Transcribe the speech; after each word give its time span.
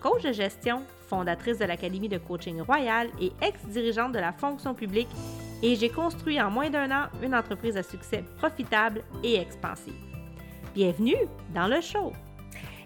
coach 0.00 0.22
de 0.22 0.32
gestion, 0.32 0.82
fondatrice 1.08 1.58
de 1.58 1.64
l'Académie 1.64 2.08
de 2.08 2.18
coaching 2.18 2.60
royal 2.60 3.08
et 3.20 3.32
ex-dirigeante 3.42 4.12
de 4.12 4.18
la 4.18 4.32
fonction 4.32 4.74
publique, 4.74 5.08
et 5.62 5.74
j'ai 5.74 5.88
construit 5.88 6.40
en 6.40 6.50
moins 6.50 6.70
d'un 6.70 6.90
an 6.90 7.06
une 7.22 7.34
entreprise 7.34 7.76
à 7.76 7.82
succès 7.82 8.24
profitable 8.38 9.02
et 9.24 9.36
expansive. 9.36 9.94
Bienvenue 10.74 11.16
dans 11.54 11.66
le 11.66 11.80
show! 11.80 12.12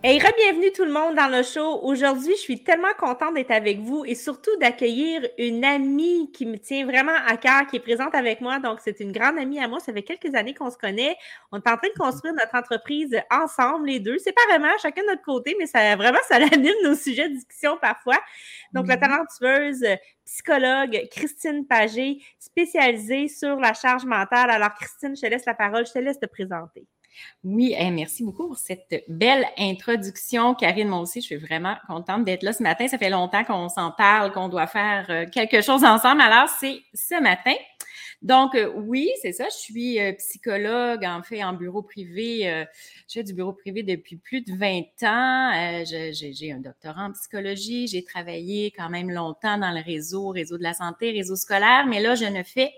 Et 0.04 0.18
re-bienvenue 0.18 0.72
tout 0.72 0.84
le 0.84 0.90
monde 0.90 1.14
dans 1.14 1.28
le 1.28 1.44
show. 1.44 1.78
Aujourd'hui, 1.84 2.32
je 2.34 2.40
suis 2.40 2.64
tellement 2.64 2.92
contente 2.98 3.34
d'être 3.34 3.52
avec 3.52 3.78
vous 3.78 4.04
et 4.04 4.16
surtout 4.16 4.50
d'accueillir 4.56 5.24
une 5.38 5.64
amie 5.64 6.32
qui 6.32 6.44
me 6.44 6.58
tient 6.58 6.84
vraiment 6.84 7.14
à 7.24 7.36
cœur, 7.36 7.68
qui 7.68 7.76
est 7.76 7.80
présente 7.80 8.12
avec 8.12 8.40
moi. 8.40 8.58
Donc, 8.58 8.80
c'est 8.82 8.98
une 8.98 9.12
grande 9.12 9.38
amie 9.38 9.60
à 9.60 9.68
moi. 9.68 9.78
Ça 9.78 9.92
fait 9.92 10.02
quelques 10.02 10.34
années 10.34 10.54
qu'on 10.54 10.72
se 10.72 10.76
connaît. 10.76 11.14
On 11.52 11.58
est 11.58 11.68
en 11.68 11.76
train 11.76 11.86
de 11.86 11.96
construire 11.96 12.34
notre 12.34 12.52
entreprise 12.56 13.16
ensemble, 13.30 13.86
les 13.86 14.00
deux, 14.00 14.18
séparément, 14.18 14.76
chacun 14.82 15.02
de 15.02 15.06
notre 15.06 15.22
côté, 15.22 15.54
mais 15.56 15.66
ça 15.66 15.94
vraiment, 15.94 16.18
ça 16.26 16.34
anime 16.52 16.74
nos 16.82 16.96
sujets 16.96 17.28
de 17.28 17.34
discussion 17.34 17.78
parfois. 17.80 18.18
Donc, 18.72 18.88
la 18.88 18.96
talentueuse 18.96 19.86
psychologue 20.24 21.00
Christine 21.12 21.64
Pagé, 21.64 22.18
spécialisée 22.40 23.28
sur 23.28 23.54
la 23.54 23.72
charge 23.72 24.04
mentale. 24.04 24.50
Alors, 24.50 24.74
Christine, 24.74 25.14
je 25.14 25.20
te 25.20 25.26
laisse 25.26 25.46
la 25.46 25.54
parole, 25.54 25.86
je 25.86 25.92
te 25.92 26.00
laisse 26.00 26.18
te 26.18 26.26
présenter. 26.26 26.88
Oui, 27.44 27.74
merci 27.90 28.22
beaucoup 28.22 28.46
pour 28.46 28.58
cette 28.58 29.04
belle 29.08 29.44
introduction. 29.58 30.54
Karine, 30.54 30.88
moi 30.88 31.00
aussi, 31.00 31.20
je 31.20 31.26
suis 31.26 31.36
vraiment 31.36 31.74
contente 31.88 32.24
d'être 32.24 32.44
là 32.44 32.52
ce 32.52 32.62
matin. 32.62 32.86
Ça 32.86 32.98
fait 32.98 33.10
longtemps 33.10 33.42
qu'on 33.44 33.68
s'en 33.68 33.90
parle, 33.90 34.32
qu'on 34.32 34.48
doit 34.48 34.68
faire 34.68 35.06
euh, 35.10 35.26
quelque 35.26 35.60
chose 35.60 35.84
ensemble. 35.84 36.20
Alors, 36.20 36.48
c'est 36.48 36.80
ce 36.94 37.20
matin. 37.20 37.54
Donc, 38.22 38.54
euh, 38.54 38.72
oui, 38.76 39.10
c'est 39.20 39.32
ça. 39.32 39.46
Je 39.50 39.56
suis 39.56 40.00
euh, 40.00 40.12
psychologue, 40.12 41.04
en 41.04 41.22
fait, 41.24 41.42
en 41.42 41.52
bureau 41.52 41.82
privé. 41.82 42.64
je 43.08 43.12
fais 43.12 43.24
du 43.24 43.34
bureau 43.34 43.52
privé 43.52 43.82
depuis 43.82 44.16
plus 44.16 44.42
de 44.42 44.52
20 44.56 44.82
ans. 45.02 45.84
j'ai 45.84 46.52
un 46.52 46.60
doctorat 46.60 47.06
en 47.06 47.12
psychologie. 47.12 47.88
J'ai 47.88 48.04
travaillé 48.04 48.70
quand 48.70 48.88
même 48.88 49.10
longtemps 49.10 49.58
dans 49.58 49.72
le 49.72 49.82
réseau, 49.82 50.28
réseau 50.28 50.58
de 50.58 50.62
la 50.62 50.74
santé, 50.74 51.10
réseau 51.10 51.34
scolaire. 51.34 51.86
Mais 51.88 52.00
là, 52.00 52.14
je 52.14 52.26
ne 52.26 52.44
fais 52.44 52.72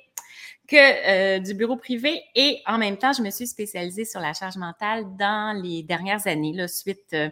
que 0.67 0.77
euh, 0.77 1.39
du 1.41 1.55
bureau 1.55 1.77
privé 1.77 2.23
et 2.34 2.62
en 2.67 2.79
même 2.79 2.97
temps, 2.97 3.12
je 3.12 3.23
me 3.23 3.31
suis 3.31 3.47
spécialisée 3.47 4.05
sur 4.05 4.20
la 4.20 4.33
charge 4.33 4.57
mentale 4.57 5.05
dans 5.19 5.61
les 5.62 5.83
dernières 5.83 6.27
années, 6.27 6.55
suite, 6.69 7.12
euh, 7.12 7.29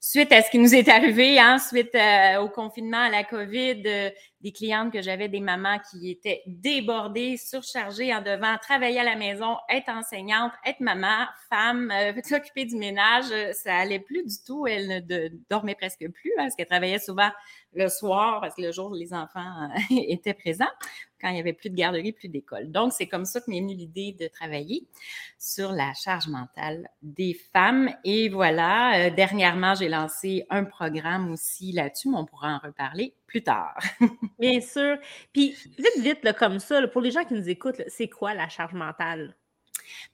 suite 0.00 0.30
à 0.32 0.42
ce 0.42 0.50
qui 0.50 0.58
nous 0.58 0.74
est 0.74 0.88
arrivé, 0.88 1.38
hein, 1.38 1.58
suite 1.58 1.94
euh, 1.94 2.40
au 2.40 2.50
confinement, 2.50 2.98
à 2.98 3.08
la 3.08 3.24
COVID, 3.24 3.82
des 4.40 4.52
clientes 4.52 4.92
que 4.92 5.00
j'avais, 5.00 5.28
des 5.28 5.40
mamans 5.40 5.78
qui 5.90 6.10
étaient 6.10 6.42
débordées, 6.46 7.38
surchargées 7.38 8.14
en 8.14 8.20
devant 8.20 8.56
travailler 8.58 9.00
à 9.00 9.04
la 9.04 9.16
maison, 9.16 9.56
être 9.70 9.88
enseignante, 9.88 10.52
être 10.66 10.80
maman, 10.80 11.26
femme, 11.48 11.90
s'occuper 12.24 12.66
du 12.66 12.76
ménage, 12.76 13.32
ça 13.54 13.76
allait 13.76 13.98
plus 13.98 14.24
du 14.24 14.36
tout. 14.46 14.66
Elle 14.66 15.06
ne 15.08 15.28
dormait 15.48 15.74
presque 15.74 16.06
plus 16.10 16.32
hein, 16.36 16.44
parce 16.44 16.54
qu'elle 16.54 16.66
travaillait 16.66 16.98
souvent 16.98 17.30
le 17.74 17.88
soir 17.88 18.40
parce 18.40 18.54
que 18.54 18.62
le 18.62 18.72
jour 18.72 18.94
les 18.94 19.12
enfants 19.12 19.68
étaient 19.90 20.34
présents 20.34 20.66
quand 21.20 21.28
il 21.28 21.34
n'y 21.34 21.40
avait 21.40 21.52
plus 21.52 21.70
de 21.70 21.74
garderie, 21.74 22.12
plus 22.12 22.28
d'école. 22.28 22.70
Donc, 22.70 22.92
c'est 22.92 23.06
comme 23.06 23.24
ça 23.24 23.40
que 23.40 23.50
m'est 23.50 23.60
venue 23.60 23.74
l'idée 23.74 24.16
de 24.18 24.28
travailler 24.28 24.86
sur 25.38 25.72
la 25.72 25.92
charge 25.94 26.28
mentale 26.28 26.88
des 27.02 27.34
femmes. 27.52 27.90
Et 28.04 28.28
voilà, 28.28 29.06
euh, 29.06 29.10
dernièrement, 29.10 29.74
j'ai 29.74 29.88
lancé 29.88 30.46
un 30.50 30.64
programme 30.64 31.30
aussi 31.30 31.72
là-dessus, 31.72 32.08
mais 32.08 32.18
on 32.18 32.26
pourra 32.26 32.54
en 32.54 32.58
reparler 32.58 33.14
plus 33.26 33.42
tard. 33.42 33.78
Bien 34.38 34.60
sûr. 34.60 34.96
Puis, 35.32 35.56
vite, 35.78 35.98
vite, 35.98 36.24
là, 36.24 36.32
comme 36.32 36.58
ça, 36.58 36.86
pour 36.88 37.00
les 37.00 37.10
gens 37.10 37.24
qui 37.24 37.34
nous 37.34 37.48
écoutent, 37.48 37.82
c'est 37.88 38.08
quoi 38.08 38.34
la 38.34 38.48
charge 38.48 38.74
mentale? 38.74 39.34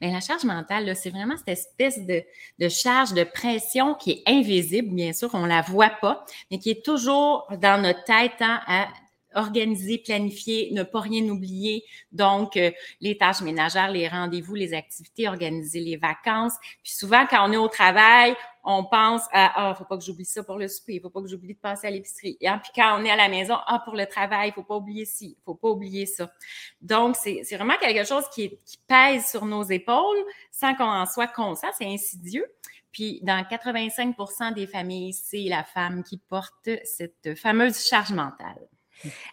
Mais 0.00 0.12
la 0.12 0.20
charge 0.20 0.44
mentale, 0.44 0.94
c'est 0.96 1.10
vraiment 1.10 1.36
cette 1.36 1.48
espèce 1.48 2.04
de, 2.04 2.22
de, 2.58 2.68
charge 2.68 3.12
de 3.12 3.24
pression 3.24 3.94
qui 3.94 4.12
est 4.12 4.22
invisible, 4.26 4.94
bien 4.94 5.12
sûr, 5.12 5.30
on 5.34 5.42
ne 5.42 5.48
la 5.48 5.62
voit 5.62 5.90
pas, 6.00 6.24
mais 6.50 6.58
qui 6.58 6.70
est 6.70 6.84
toujours 6.84 7.48
dans 7.60 7.80
notre 7.82 8.04
tête 8.04 8.40
hein, 8.40 8.60
à 8.66 8.88
organiser, 9.34 9.98
planifier, 9.98 10.70
ne 10.72 10.82
pas 10.82 11.00
rien 11.00 11.24
oublier. 11.28 11.84
Donc, 12.12 12.56
euh, 12.56 12.70
les 13.00 13.16
tâches 13.16 13.42
ménagères, 13.42 13.90
les 13.90 14.08
rendez-vous, 14.08 14.54
les 14.54 14.74
activités, 14.74 15.28
organiser 15.28 15.80
les 15.80 15.96
vacances. 15.96 16.54
Puis 16.82 16.92
souvent, 16.92 17.26
quand 17.28 17.48
on 17.48 17.52
est 17.52 17.56
au 17.56 17.68
travail, 17.68 18.34
on 18.64 18.84
pense 18.84 19.22
à 19.32 19.70
ah, 19.70 19.74
faut 19.74 19.84
pas 19.84 19.98
que 19.98 20.04
j'oublie 20.04 20.24
ça 20.24 20.42
pour 20.42 20.58
le 20.58 20.68
souper, 20.68 20.98
faut 21.00 21.10
pas 21.10 21.20
que 21.20 21.28
j'oublie 21.28 21.54
de 21.54 21.58
passer 21.58 21.86
à 21.86 21.90
l'épicerie. 21.90 22.38
Et 22.40 22.48
puis 22.62 22.72
quand 22.74 22.98
on 22.98 23.04
est 23.04 23.10
à 23.10 23.16
la 23.16 23.28
maison, 23.28 23.56
ah 23.66 23.82
pour 23.84 23.94
le 23.94 24.06
travail, 24.06 24.52
faut 24.52 24.62
pas 24.62 24.76
oublier 24.76 25.04
ci, 25.04 25.36
faut 25.44 25.54
pas 25.54 25.68
oublier 25.68 26.06
ça. 26.06 26.32
Donc 26.80 27.16
c'est 27.16 27.42
vraiment 27.52 27.76
quelque 27.78 28.06
chose 28.06 28.24
qui, 28.34 28.56
qui 28.64 28.78
pèse 28.86 29.26
sur 29.26 29.44
nos 29.44 29.64
épaules 29.64 30.24
sans 30.50 30.74
qu'on 30.74 30.84
en 30.84 31.06
soit 31.06 31.26
conscient, 31.26 31.68
c'est 31.76 31.86
insidieux. 31.86 32.46
Puis 32.90 33.20
dans 33.22 33.42
85% 33.42 34.54
des 34.54 34.66
familles, 34.66 35.12
c'est 35.12 35.44
la 35.44 35.64
femme 35.64 36.02
qui 36.02 36.16
porte 36.16 36.70
cette 36.84 37.34
fameuse 37.36 37.84
charge 37.84 38.12
mentale. 38.12 38.68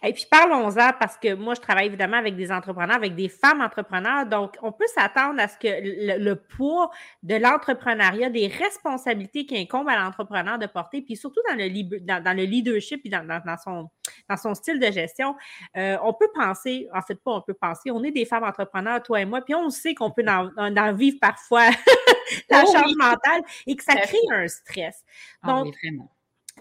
Et 0.02 0.12
puis 0.12 0.26
parlons-en 0.30 0.92
parce 0.98 1.16
que 1.16 1.34
moi, 1.34 1.54
je 1.54 1.60
travaille 1.60 1.86
évidemment 1.86 2.16
avec 2.16 2.36
des 2.36 2.50
entrepreneurs, 2.52 2.96
avec 2.96 3.14
des 3.14 3.28
femmes 3.28 3.60
entrepreneurs. 3.60 4.26
Donc, 4.26 4.56
on 4.62 4.72
peut 4.72 4.86
s'attendre 4.94 5.40
à 5.40 5.48
ce 5.48 5.56
que 5.56 5.68
le, 6.18 6.34
poids 6.34 6.90
de 7.22 7.36
l'entrepreneuriat, 7.36 8.30
des 8.30 8.48
responsabilités 8.48 9.46
qui 9.46 9.56
incombent 9.56 9.88
à 9.88 9.96
l'entrepreneur 9.96 10.58
de 10.58 10.66
porter, 10.66 11.02
puis 11.02 11.16
surtout 11.16 11.40
dans 11.48 11.56
le, 11.56 12.00
dans, 12.00 12.36
le 12.36 12.44
leadership 12.44 13.00
et 13.04 13.08
dans, 13.08 13.56
son, 13.62 13.88
dans 14.28 14.36
son 14.36 14.54
style 14.54 14.78
de 14.78 14.90
gestion, 14.90 15.34
euh, 15.76 15.96
on 16.02 16.12
peut 16.12 16.28
penser, 16.34 16.88
en 16.94 17.02
fait 17.02 17.14
pas 17.14 17.32
on 17.32 17.42
peut 17.42 17.54
penser, 17.54 17.90
on 17.90 18.02
est 18.02 18.10
des 18.10 18.24
femmes 18.24 18.44
entrepreneurs, 18.44 19.02
toi 19.02 19.20
et 19.20 19.24
moi, 19.24 19.40
puis 19.40 19.54
on 19.54 19.70
sait 19.70 19.94
qu'on 19.94 20.10
peut 20.10 20.24
en, 20.26 20.92
vivre 20.94 21.18
parfois 21.20 21.68
la 22.50 22.64
oh 22.66 22.72
charge 22.72 22.94
mentale 22.96 23.42
et 23.66 23.76
que 23.76 23.84
ça 23.84 23.94
crée 23.96 24.18
un 24.30 24.48
stress. 24.48 25.02
Ah 25.42 25.48
Donc, 25.48 25.74
vraiment 25.82 26.10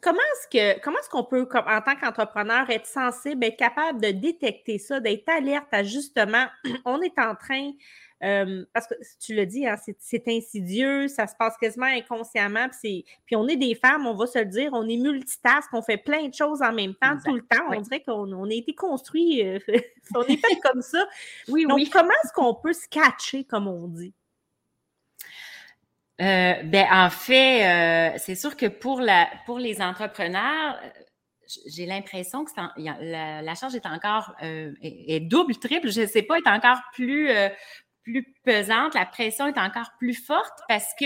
comment 0.02 0.20
est-ce 0.20 0.48
que 0.48 0.80
comment 0.82 0.98
est-ce 1.00 1.10
qu'on 1.10 1.24
peut, 1.24 1.46
comme, 1.46 1.66
en 1.68 1.82
tant 1.82 1.96
qu'entrepreneur, 1.96 2.70
être 2.70 2.86
sensible, 2.86 3.44
être 3.44 3.58
capable 3.58 4.02
de 4.02 4.12
détecter 4.12 4.78
ça, 4.78 5.00
d'être 5.00 5.28
alerte 5.30 5.68
à 5.72 5.84
justement, 5.84 6.46
on 6.86 7.02
est 7.02 7.18
en 7.20 7.36
train, 7.36 7.72
euh, 8.24 8.64
parce 8.74 8.88
que 8.88 8.94
tu 9.20 9.36
le 9.36 9.46
dis, 9.46 9.68
hein, 9.68 9.76
c'est 10.00 10.28
insidieux, 10.28 11.08
ça 11.08 11.28
se 11.28 11.36
passe 11.36 11.58
quasiment 11.58 11.88
inconsciemment, 11.88 12.68
puis, 12.70 13.06
puis 13.26 13.36
on 13.36 13.48
est 13.48 13.56
des 13.56 13.76
femmes, 13.76 14.06
on 14.06 14.16
va 14.16 14.28
se 14.28 14.40
le 14.40 14.46
dire, 14.46 14.70
on 14.74 14.88
est 14.88 14.98
multitask, 14.98 15.70
on 15.74 15.82
fait 15.82 15.98
plein 15.98 16.28
de 16.28 16.34
choses 16.34 16.62
en 16.62 16.72
même 16.72 16.94
temps, 16.96 17.18
tout 17.26 17.34
le 17.34 17.42
temps. 17.42 17.66
On 17.70 17.82
dirait 17.82 18.02
qu'on 18.02 18.32
on 18.32 18.50
a 18.50 18.54
été 18.54 18.74
construit, 18.74 19.46
euh, 19.46 19.60
on 20.16 20.24
est 20.24 20.38
fait 20.38 20.60
comme 20.64 20.82
ça. 20.82 21.06
Oui, 21.48 21.66
Donc, 21.66 21.80
comment 21.92 22.14
est-ce 22.24 22.34
qu'on 22.34 22.54
peut 22.56 22.74
se 22.74 22.88
catcher, 22.88 23.44
comme 23.44 23.68
on 23.68 23.88
dit? 23.88 24.14
Euh, 26.22 26.54
ben 26.64 26.86
en 26.92 27.10
fait, 27.10 27.66
euh, 27.66 28.18
c'est 28.18 28.36
sûr 28.36 28.56
que 28.56 28.68
pour 28.68 29.02
la 29.02 29.28
pour 29.46 29.58
les 29.58 29.82
entrepreneurs, 29.82 30.80
j'ai 31.68 31.86
l'impression 31.88 32.46
que 32.46 32.52
la, 32.78 33.56
charge 33.56 33.76
est 33.76 33.86
encore 33.88 34.36
euh, 34.44 34.72
est, 34.84 35.20
double, 35.20 35.58
triple, 35.58 35.90
je 35.90 36.02
ne 36.02 36.06
sais 36.06 36.22
pas, 36.22 36.38
est 36.38 36.48
encore 36.48 36.80
plus 36.94 37.30
plus 38.04 38.26
pesante, 38.44 38.96
la 38.96 39.06
pression 39.06 39.48
est 39.48 39.60
encore 39.60 39.92
plus 40.00 40.16
forte 40.16 40.60
parce 40.68 40.94
que 41.00 41.06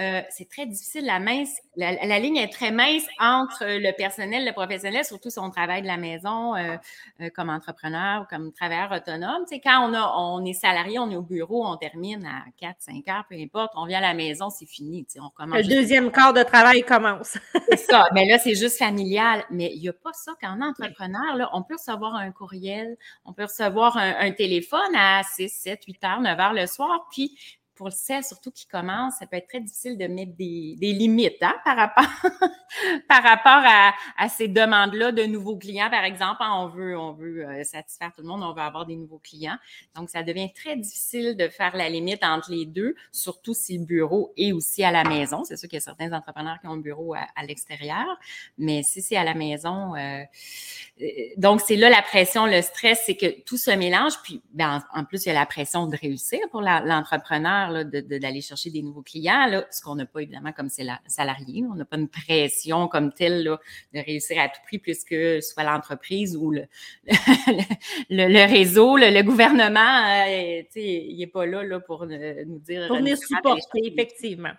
euh, 0.00 0.22
c'est 0.30 0.48
très 0.48 0.66
difficile, 0.66 1.04
la 1.04 1.20
mince, 1.20 1.54
la, 1.76 2.18
ligne 2.18 2.36
est 2.36 2.52
très 2.52 2.70
mince 2.70 3.04
entre 3.20 3.64
le 3.64 3.94
personnel, 3.94 4.44
le 4.44 4.52
professionnel, 4.52 5.04
surtout 5.04 5.30
si 5.30 5.38
on 5.38 5.50
travaille 5.50 5.82
de 5.82 5.86
la 5.86 5.98
maison 5.98 6.56
euh, 6.56 6.76
euh, 7.20 7.28
comme 7.34 7.50
entrepreneur 7.50 8.22
ou 8.22 8.24
comme 8.24 8.52
travailleur 8.52 8.90
autonome. 8.90 9.44
Tu 9.48 9.56
sais, 9.56 9.60
quand 9.60 9.88
on, 9.88 9.94
a, 9.94 10.14
on 10.16 10.44
est 10.44 10.54
salarié, 10.54 10.98
on 10.98 11.10
est 11.10 11.16
au 11.16 11.22
bureau, 11.22 11.66
on 11.66 11.76
termine 11.76 12.24
à 12.24 12.44
4, 12.58 12.76
5 12.78 13.08
heures, 13.08 13.24
peu 13.28 13.36
importe, 13.36 13.72
on 13.76 13.86
vient 13.86 13.98
à 13.98 14.02
la 14.02 14.14
maison, 14.14 14.50
c'est 14.50 14.66
fini. 14.66 15.04
Tu 15.04 15.12
sais, 15.12 15.20
on 15.20 15.30
le 15.46 15.62
deuxième 15.62 16.10
quart 16.10 16.32
de 16.32 16.42
travail 16.42 16.82
commence. 16.82 17.38
c'est 17.68 17.76
ça, 17.76 18.06
mais 18.14 18.26
là, 18.26 18.38
c'est 18.38 18.54
juste 18.54 18.78
familial. 18.78 19.44
Mais 19.50 19.70
il 19.74 19.80
n'y 19.80 19.88
a 19.88 19.92
pas 19.92 20.12
ça 20.14 20.32
qu'en 20.40 20.60
entrepreneur, 20.60 21.36
là, 21.36 21.50
on 21.52 21.62
peut 21.62 21.74
recevoir 21.74 22.14
un 22.14 22.32
courriel, 22.32 22.96
on 23.24 23.32
peut 23.32 23.44
recevoir 23.44 23.96
un, 23.98 24.14
un 24.18 24.32
téléphone 24.32 24.96
à 24.96 25.22
6, 25.22 25.48
7, 25.50 25.84
8 25.86 26.04
heures, 26.04 26.20
9 26.20 26.31
heures 26.40 26.52
le 26.52 26.66
soir, 26.66 27.08
puis 27.10 27.38
pour 27.82 27.90
le 27.90 28.22
surtout 28.22 28.52
qui 28.52 28.66
commence, 28.68 29.14
ça 29.18 29.26
peut 29.26 29.36
être 29.36 29.48
très 29.48 29.58
difficile 29.58 29.98
de 29.98 30.06
mettre 30.06 30.36
des, 30.36 30.76
limites 30.80 31.42
hein, 31.42 31.56
par 31.64 31.76
rapport, 31.76 32.04
par 33.08 33.24
rapport 33.24 33.64
à, 34.16 34.28
ces 34.28 34.46
demandes-là 34.46 35.10
de 35.10 35.24
nouveaux 35.24 35.56
clients, 35.56 35.90
par 35.90 36.04
exemple. 36.04 36.36
Hein, 36.40 36.52
on 36.58 36.68
veut, 36.68 36.96
on 36.96 37.12
veut 37.12 37.44
euh, 37.44 37.64
satisfaire 37.64 38.12
tout 38.14 38.22
le 38.22 38.28
monde, 38.28 38.44
on 38.44 38.52
veut 38.52 38.62
avoir 38.62 38.86
des 38.86 38.94
nouveaux 38.94 39.18
clients. 39.18 39.56
Donc, 39.96 40.10
ça 40.10 40.22
devient 40.22 40.52
très 40.52 40.76
difficile 40.76 41.36
de 41.36 41.48
faire 41.48 41.76
la 41.76 41.88
limite 41.88 42.22
entre 42.22 42.52
les 42.52 42.66
deux, 42.66 42.94
surtout 43.10 43.52
si 43.52 43.78
le 43.78 43.84
bureau 43.84 44.32
est 44.36 44.52
aussi 44.52 44.84
à 44.84 44.92
la 44.92 45.02
maison. 45.02 45.42
C'est 45.42 45.56
sûr 45.56 45.68
qu'il 45.68 45.78
y 45.78 45.82
a 45.82 45.84
certains 45.84 46.12
entrepreneurs 46.12 46.60
qui 46.60 46.68
ont 46.68 46.74
un 46.74 46.76
bureau 46.76 47.14
à, 47.14 47.44
l'extérieur, 47.44 48.06
mais 48.58 48.84
si 48.84 49.02
c'est 49.02 49.16
à 49.16 49.24
la 49.24 49.34
maison, 49.34 49.96
euh, 49.96 50.22
donc, 51.36 51.60
c'est 51.60 51.76
là 51.76 51.90
la 51.90 52.02
pression, 52.02 52.46
le 52.46 52.62
stress, 52.62 53.02
c'est 53.06 53.16
que 53.16 53.40
tout 53.42 53.56
se 53.56 53.70
mélange. 53.70 54.12
Puis, 54.22 54.40
ben, 54.52 54.84
en, 54.94 55.04
plus, 55.04 55.24
il 55.24 55.28
y 55.28 55.30
a 55.32 55.34
la 55.34 55.46
pression 55.46 55.86
de 55.86 55.96
réussir 55.96 56.38
pour 56.50 56.60
l'entrepreneur, 56.60 57.71
d'aller 57.72 58.40
chercher 58.40 58.70
des 58.70 58.82
nouveaux 58.82 59.02
clients, 59.02 59.46
là, 59.46 59.64
ce 59.70 59.82
qu'on 59.82 59.94
n'a 59.94 60.06
pas 60.06 60.20
évidemment 60.20 60.52
comme 60.52 60.68
salarié. 60.68 61.64
On 61.70 61.74
n'a 61.74 61.84
pas 61.84 61.96
une 61.96 62.08
pression 62.08 62.88
comme 62.88 63.12
telle 63.12 63.44
de 63.44 64.00
réussir 64.00 64.40
à 64.40 64.48
tout 64.48 64.60
prix, 64.66 64.78
puisque 64.78 65.42
soit 65.42 65.64
l'entreprise 65.64 66.36
ou 66.36 66.50
le, 66.50 66.64
le, 68.10 68.46
réseau, 68.46 68.96
le, 68.96 69.22
gouvernement, 69.22 69.80
euh, 69.80 70.62
il 70.76 71.16
n'est 71.18 71.26
pas 71.26 71.46
là, 71.46 71.62
là 71.62 71.80
pour 71.80 72.06
nous 72.06 72.58
dire. 72.58 72.86
Pour 72.88 72.98
venir 72.98 73.16
supporter, 73.16 73.80
effectivement. 73.84 74.52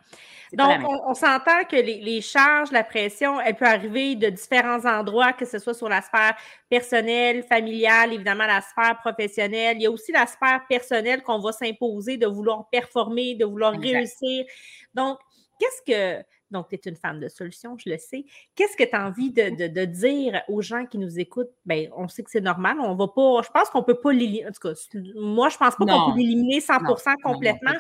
Donc, 0.54 0.82
on, 1.08 1.16
s'entend 1.16 1.64
que 1.70 1.76
les, 1.76 2.22
charges, 2.22 2.72
la 2.72 2.84
pression, 2.84 3.42
elle 3.42 3.56
peut 3.56 3.66
arriver 3.66 4.16
de 4.16 4.30
différents 4.30 4.86
endroits, 4.86 5.34
que 5.34 5.46
ce 5.46 5.58
soit 5.58 5.74
sur 5.74 5.90
la 5.90 6.02
sphère 6.02 6.36
personnelle, 6.70 7.44
familiale, 7.44 8.14
évidemment 8.14 8.46
la 8.46 8.62
sphère 8.62 9.00
professionnelle. 9.00 9.78
Il 9.78 9.84
y 9.84 9.86
a 9.88 9.92
aussi 9.92 10.12
la 10.12 10.28
sphère 10.28 10.62
personnelle 10.70 11.24
qu'on 11.24 11.40
va 11.40 11.52
s'imposer 11.54 12.18
de 12.18 12.28
vouloir 12.28 12.70
performer, 12.70 13.03
de 13.10 13.46
vouloir 13.46 13.74
réussir. 13.74 14.46
Donc, 14.94 15.20
qu'est-ce 15.60 15.82
que. 16.22 16.24
Donc, 16.52 16.68
tu 16.70 16.76
es 16.76 16.82
une 16.86 16.96
femme 16.96 17.20
de 17.20 17.28
solution, 17.30 17.76
je 17.80 17.90
le 17.90 17.98
sais. 17.98 18.26
Qu'est-ce 18.56 18.78
que 18.78 18.84
tu 18.84 18.96
as 18.96 19.08
envie 19.08 19.32
de, 19.32 19.86
dire 19.86 20.44
aux 20.48 20.62
gens 20.62 20.86
qui 20.86 21.00
nous 21.00 21.20
écoutent? 21.20 21.50
Bien, 21.66 21.90
on 21.98 22.08
sait 22.08 22.22
que 22.22 22.30
c'est 22.30 22.42
normal. 22.42 22.78
On 22.80 22.94
va 22.96 23.08
pas. 23.08 23.42
Je 23.42 23.50
pense 23.50 23.70
qu'on 23.70 23.80
ne 23.80 23.86
peut 23.86 24.00
pas 24.00 24.12
l'éliminer. 24.12 24.48
En 24.48 24.52
tout 24.52 24.68
cas, 24.68 24.74
moi, 25.16 25.50
je 25.50 25.58
pense 25.58 25.76
pas 25.76 25.86
qu'on 25.86 26.12
peut 26.12 26.18
l'éliminer 26.20 26.60
100% 26.60 27.22
complètement. 27.24 27.72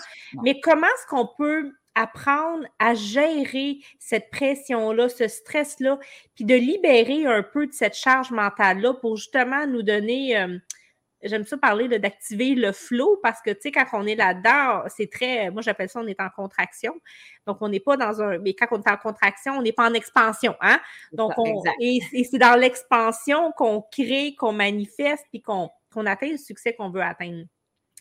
mais 0.43 0.59
comment 0.59 0.87
est-ce 0.87 1.07
qu'on 1.07 1.29
peut 1.37 1.71
apprendre 1.95 2.65
à 2.79 2.95
gérer 2.95 3.79
cette 3.99 4.29
pression-là, 4.31 5.09
ce 5.09 5.27
stress-là, 5.27 5.99
puis 6.35 6.45
de 6.45 6.55
libérer 6.55 7.25
un 7.25 7.43
peu 7.43 7.67
de 7.67 7.73
cette 7.73 7.95
charge 7.95 8.31
mentale-là 8.31 8.93
pour 8.95 9.17
justement 9.17 9.67
nous 9.67 9.83
donner, 9.83 10.37
euh, 10.37 10.57
j'aime 11.23 11.45
ça 11.45 11.57
parler 11.57 11.87
d'activer 11.99 12.55
le 12.55 12.71
flow 12.71 13.19
parce 13.23 13.41
que, 13.41 13.51
tu 13.51 13.61
sais, 13.61 13.71
quand 13.71 13.85
on 13.93 14.05
est 14.05 14.15
là-dedans, 14.15 14.83
c'est 14.87 15.09
très, 15.09 15.49
moi 15.51 15.61
j'appelle 15.61 15.89
ça, 15.89 15.99
on 15.99 16.07
est 16.07 16.19
en 16.19 16.29
contraction. 16.29 16.93
Donc, 17.47 17.57
on 17.61 17.69
n'est 17.69 17.79
pas 17.79 17.97
dans 17.97 18.21
un, 18.21 18.37
mais 18.39 18.53
quand 18.53 18.67
on 18.71 18.81
est 18.81 18.89
en 18.89 18.97
contraction, 18.97 19.53
on 19.53 19.61
n'est 19.61 19.71
pas 19.71 19.89
en 19.89 19.93
expansion, 19.93 20.55
hein? 20.61 20.79
Donc, 21.11 21.33
on, 21.37 21.61
et, 21.79 21.99
c'est 22.29 22.37
dans 22.37 22.59
l'expansion 22.59 23.51
qu'on 23.53 23.81
crée, 23.81 24.35
qu'on 24.35 24.53
manifeste, 24.53 25.25
puis 25.29 25.41
qu'on 25.41 25.69
atteint 26.05 26.31
le 26.31 26.37
succès 26.37 26.73
qu'on 26.73 26.89
veut 26.89 27.01
atteindre. 27.01 27.45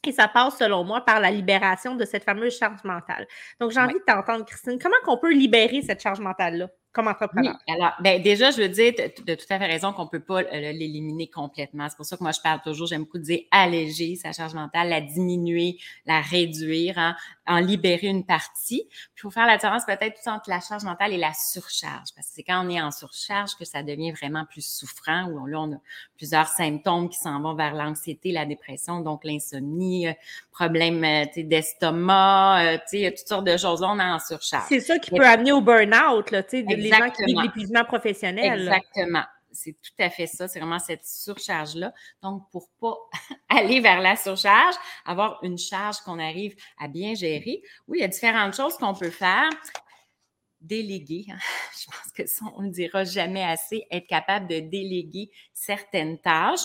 Et 0.04 0.12
ça 0.12 0.26
passe, 0.26 0.58
selon 0.58 0.82
moi, 0.82 1.02
par 1.02 1.20
la 1.20 1.30
libération 1.30 1.94
de 1.94 2.04
cette 2.04 2.24
fameuse 2.24 2.58
charge 2.58 2.82
mentale. 2.82 3.26
Donc, 3.60 3.70
j'ai 3.70 3.80
envie 3.80 3.94
de 3.94 4.04
t'entendre, 4.04 4.44
Christine. 4.44 4.78
Comment 4.80 4.96
qu'on 5.04 5.18
peut 5.18 5.32
libérer 5.32 5.80
cette 5.82 6.02
charge 6.02 6.18
mentale-là? 6.18 6.68
Comme 6.92 7.08
entrepreneur? 7.08 7.56
alors, 7.68 7.92
ben, 8.00 8.22
déjà, 8.22 8.50
je 8.50 8.60
veux 8.60 8.68
dire, 8.68 8.92
tu 8.94 9.02
as 9.02 9.36
tout 9.36 9.46
à 9.48 9.58
fait 9.58 9.66
raison 9.66 9.92
qu'on 9.92 10.04
ne 10.04 10.08
peut 10.08 10.20
pas 10.20 10.40
euh, 10.40 10.72
l'éliminer 10.72 11.28
complètement. 11.28 11.88
C'est 11.88 11.96
pour 11.96 12.04
ça 12.04 12.16
que 12.16 12.22
moi, 12.22 12.32
je 12.32 12.40
parle 12.40 12.60
toujours, 12.62 12.86
j'aime 12.86 13.04
beaucoup 13.04 13.18
dire 13.18 13.40
alléger 13.50 14.16
sa 14.16 14.32
charge 14.32 14.54
mentale, 14.54 14.88
la 14.88 15.00
diminuer, 15.00 15.78
la 16.06 16.20
réduire, 16.20 16.98
hein, 16.98 17.16
en 17.46 17.58
libérer 17.58 18.08
une 18.08 18.24
partie. 18.24 18.88
il 19.16 19.20
faut 19.20 19.30
faire 19.30 19.46
la 19.46 19.56
différence 19.56 19.84
peut-être 19.84 20.20
entre 20.26 20.50
la 20.50 20.60
charge 20.60 20.84
mentale 20.84 21.12
et 21.12 21.18
la 21.18 21.32
surcharge, 21.32 22.10
parce 22.14 22.28
que 22.28 22.34
c'est 22.34 22.42
quand 22.42 22.64
on 22.66 22.70
est 22.70 22.80
en 22.80 22.90
surcharge 22.90 23.56
que 23.56 23.64
ça 23.64 23.82
devient 23.82 24.12
vraiment 24.12 24.44
plus 24.44 24.64
souffrant, 24.64 25.24
où 25.26 25.46
là, 25.46 25.60
on 25.60 25.72
a 25.72 25.78
plusieurs 26.16 26.48
symptômes 26.48 27.08
qui 27.08 27.18
s'en 27.18 27.40
vont 27.40 27.54
vers 27.54 27.74
l'anxiété, 27.74 28.32
la 28.32 28.44
dépression, 28.44 29.00
donc 29.00 29.24
l'insomnie, 29.24 30.06
problème 30.52 31.26
d'estomac, 31.36 32.78
tu 32.88 32.98
sais, 32.98 33.14
toutes 33.16 33.28
sortes 33.28 33.46
de 33.46 33.56
choses. 33.56 33.80
Là, 33.80 33.88
on 33.90 33.98
est 33.98 34.02
en 34.02 34.18
surcharge. 34.18 34.66
C'est 34.68 34.80
ça 34.80 34.98
qui 34.98 35.10
peut 35.10 35.26
amener 35.26 35.52
au 35.52 35.60
burn-out, 35.60 36.26
tu 36.26 36.36
sais, 36.48 36.62
les 36.82 36.90
gens 36.90 37.10
qui 37.10 37.24
vivent 37.24 37.42
l'épuisement 37.42 37.84
professionnel. 37.84 38.60
Exactement. 38.60 39.24
C'est 39.50 39.72
tout 39.72 40.02
à 40.02 40.08
fait 40.08 40.26
ça. 40.26 40.48
C'est 40.48 40.60
vraiment 40.60 40.78
cette 40.78 41.04
surcharge-là. 41.04 41.92
Donc, 42.22 42.50
pour 42.50 42.68
pas 42.80 42.96
aller 43.48 43.80
vers 43.80 44.00
la 44.00 44.16
surcharge, 44.16 44.74
avoir 45.04 45.38
une 45.42 45.58
charge 45.58 45.98
qu'on 45.98 46.18
arrive 46.18 46.54
à 46.78 46.88
bien 46.88 47.14
gérer, 47.14 47.62
oui, 47.86 47.98
il 47.98 48.00
y 48.00 48.04
a 48.04 48.08
différentes 48.08 48.54
choses 48.54 48.76
qu'on 48.76 48.94
peut 48.94 49.10
faire. 49.10 49.50
Déléguer. 50.60 51.26
Hein. 51.30 51.38
Je 51.80 51.86
pense 51.86 52.12
que 52.12 52.26
ça, 52.26 52.46
on 52.56 52.62
ne 52.62 52.70
dira 52.70 53.04
jamais 53.04 53.44
assez. 53.44 53.86
Être 53.90 54.06
capable 54.06 54.46
de 54.46 54.60
déléguer 54.60 55.30
certaines 55.52 56.18
tâches. 56.18 56.64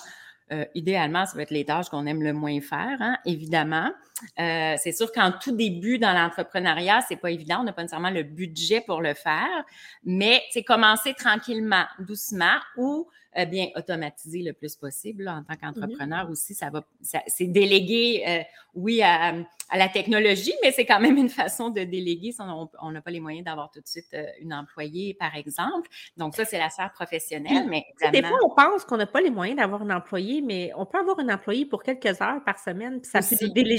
Euh, 0.52 0.66
idéalement, 0.76 1.26
ça 1.26 1.36
va 1.36 1.42
être 1.42 1.52
les 1.52 1.66
tâches 1.66 1.90
qu'on 1.90 2.06
aime 2.06 2.24
le 2.24 2.32
moins 2.32 2.62
faire, 2.62 2.98
hein, 3.02 3.18
évidemment. 3.26 3.92
Euh, 4.40 4.76
c'est 4.78 4.92
sûr 4.92 5.12
qu'en 5.12 5.32
tout 5.32 5.56
début 5.56 6.00
dans 6.00 6.14
l'entrepreneuriat, 6.14 7.02
c'est 7.08 7.18
pas 7.18 7.32
évident, 7.32 7.60
on 7.62 7.64
n'a 7.64 7.74
pas 7.74 7.84
nécessairement 7.84 8.10
le 8.10 8.24
budget 8.24 8.82
pour 8.82 9.02
le 9.02 9.14
faire, 9.14 9.64
mais 10.04 10.42
c'est 10.52 10.64
commencer 10.64 11.14
tranquillement, 11.14 11.86
doucement, 12.00 12.58
ou 12.78 13.08
euh, 13.38 13.46
bien 13.46 13.68
automatiser 13.76 14.42
le 14.42 14.54
plus 14.54 14.76
possible 14.76 15.28
en 15.28 15.44
tant 15.44 15.54
mmh 15.54 15.58
qu'entrepreneur 15.58 16.30
aussi. 16.30 16.54
Ça 16.54 16.70
va, 16.70 16.86
c'est 17.02 17.48
déléguer, 17.48 18.24
euh, 18.28 18.44
oui, 18.74 19.02
à, 19.02 19.34
la 19.76 19.90
technologie, 19.90 20.54
mais 20.64 20.72
c'est 20.72 20.86
quand 20.86 21.00
même 21.00 21.18
une 21.18 21.30
façon 21.30 21.70
de 21.70 21.82
déléguer 21.84 22.32
si 22.32 22.40
on 22.82 22.92
n'a 22.92 23.02
pas 23.02 23.12
les 23.12 23.20
moyens 23.20 23.44
d'avoir 23.46 23.70
tout 23.70 23.82
de 23.82 23.88
suite 23.88 24.14
euh, 24.14 24.26
une 24.40 24.54
employée, 24.54 25.14
par 25.14 25.36
exemple. 25.36 25.90
Donc 26.16 26.36
ça, 26.36 26.46
c'est 26.46 26.58
la 26.58 26.70
sphère 26.70 26.92
professionnelle. 26.94 27.68
Mais 27.70 27.86
des 28.12 28.24
fois, 28.24 28.40
on 28.44 28.56
pense 28.56 28.86
qu'on 28.86 28.98
n'a 28.98 29.06
pas 29.06 29.22
les 29.22 29.30
moyens 29.30 29.58
d'avoir 29.58 29.84
une 29.84 29.92
employée, 29.92 30.42
mais 30.42 30.72
on 30.76 30.86
peut 30.86 31.00
avoir 31.00 31.20
une 31.20 31.32
employée 31.32 31.66
pour 31.66 31.84
quelques 31.84 32.22
heures 32.22 32.44
par 32.46 32.60
semaine. 32.60 33.04
ça, 33.04 33.20
peut, 33.20 33.36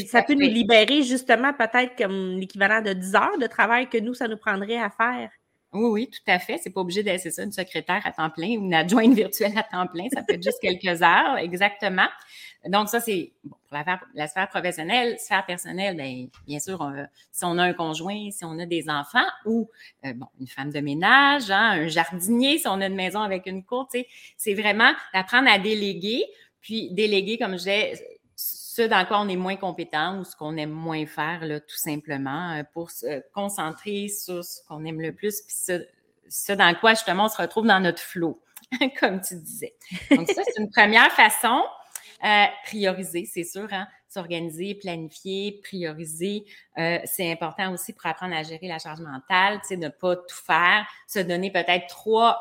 ça 0.06 0.22
peut 0.22 0.34
nous 0.34 0.40
libérer 0.40 1.02
justement 1.02 1.52
peut-être 1.54 1.96
comme 1.96 2.38
l'équivalent 2.38 2.82
de 2.82 2.92
10 2.92 3.14
heures 3.14 3.38
de 3.40 3.46
travail 3.46 3.88
que 3.88 3.98
nous, 3.98 4.14
ça 4.14 4.28
nous 4.28 4.36
prendrait 4.36 4.78
à 4.78 4.90
faire. 4.90 5.30
Oui, 5.74 5.84
oui, 5.90 6.10
tout 6.10 6.30
à 6.30 6.38
fait. 6.38 6.58
C'est 6.58 6.70
pas 6.70 6.80
obligé 6.80 7.02
d'être 7.02 7.30
ça, 7.30 7.42
une 7.42 7.52
secrétaire 7.52 8.00
à 8.04 8.12
temps 8.12 8.30
plein 8.30 8.56
ou 8.56 8.64
une 8.64 8.72
adjointe 8.72 9.12
virtuelle 9.14 9.52
à 9.56 9.62
temps 9.62 9.86
plein. 9.86 10.06
Ça 10.12 10.22
peut 10.22 10.34
être 10.34 10.42
juste 10.42 10.60
quelques 10.62 11.02
heures, 11.02 11.36
exactement. 11.36 12.06
Donc, 12.66 12.88
ça, 12.88 13.00
c'est 13.00 13.32
pour 13.42 13.58
la, 14.14 14.26
sphère 14.28 14.48
professionnelle. 14.48 15.18
Sphère 15.18 15.44
personnelle, 15.44 15.94
bien, 15.96 16.26
bien 16.46 16.58
sûr, 16.58 16.90
si 17.30 17.44
on 17.44 17.58
a 17.58 17.64
un 17.64 17.74
conjoint, 17.74 18.30
si 18.30 18.44
on 18.44 18.58
a 18.58 18.64
des 18.64 18.88
enfants 18.88 19.26
ou 19.44 19.68
euh, 20.06 20.14
bon, 20.14 20.26
une 20.40 20.46
femme 20.46 20.70
de 20.70 20.80
ménage, 20.80 21.50
hein, 21.50 21.82
un 21.82 21.88
jardinier, 21.88 22.58
si 22.58 22.66
on 22.66 22.80
a 22.80 22.86
une 22.86 22.96
maison 22.96 23.20
avec 23.20 23.46
une 23.46 23.62
cour, 23.62 23.88
c'est 24.36 24.54
vraiment 24.54 24.92
d'apprendre 25.12 25.50
à 25.50 25.58
déléguer. 25.58 26.24
Puis 26.62 26.90
déléguer, 26.92 27.38
comme 27.38 27.52
je 27.52 27.58
disais, 27.58 27.92
ce 28.78 28.82
dans 28.82 29.04
quoi 29.04 29.20
on 29.20 29.28
est 29.28 29.36
moins 29.36 29.56
compétent 29.56 30.18
ou 30.18 30.24
ce 30.24 30.36
qu'on 30.36 30.56
aime 30.56 30.70
moins 30.70 31.04
faire, 31.06 31.44
là, 31.44 31.58
tout 31.58 31.76
simplement, 31.76 32.52
euh, 32.52 32.62
pour 32.72 32.90
se 32.90 33.22
concentrer 33.34 34.08
sur 34.08 34.44
ce 34.44 34.60
qu'on 34.68 34.84
aime 34.84 35.00
le 35.00 35.12
plus, 35.12 35.42
puis 35.42 35.56
ce, 36.28 36.52
dans 36.52 36.74
quoi 36.78 36.90
justement 36.90 37.24
on 37.24 37.28
se 37.28 37.40
retrouve 37.42 37.66
dans 37.66 37.80
notre 37.80 38.00
flot, 38.00 38.40
comme 39.00 39.20
tu 39.20 39.34
disais. 39.36 39.74
Donc, 40.10 40.28
ça, 40.28 40.42
c'est 40.44 40.60
une 40.60 40.70
première 40.70 41.10
façon. 41.12 41.64
Euh, 42.24 42.44
prioriser, 42.64 43.24
c'est 43.32 43.44
sûr, 43.44 43.68
hein? 43.72 43.86
s'organiser, 44.08 44.74
planifier, 44.74 45.60
prioriser. 45.62 46.44
Euh, 46.78 46.98
c'est 47.04 47.30
important 47.30 47.72
aussi 47.72 47.92
pour 47.92 48.06
apprendre 48.06 48.34
à 48.34 48.42
gérer 48.42 48.68
la 48.68 48.78
charge 48.78 49.00
mentale, 49.00 49.60
tu 49.60 49.68
sais, 49.68 49.76
ne 49.76 49.88
pas 49.88 50.16
tout 50.16 50.42
faire, 50.46 50.86
se 51.06 51.18
donner 51.18 51.52
peut-être 51.52 51.86
trois 51.88 52.40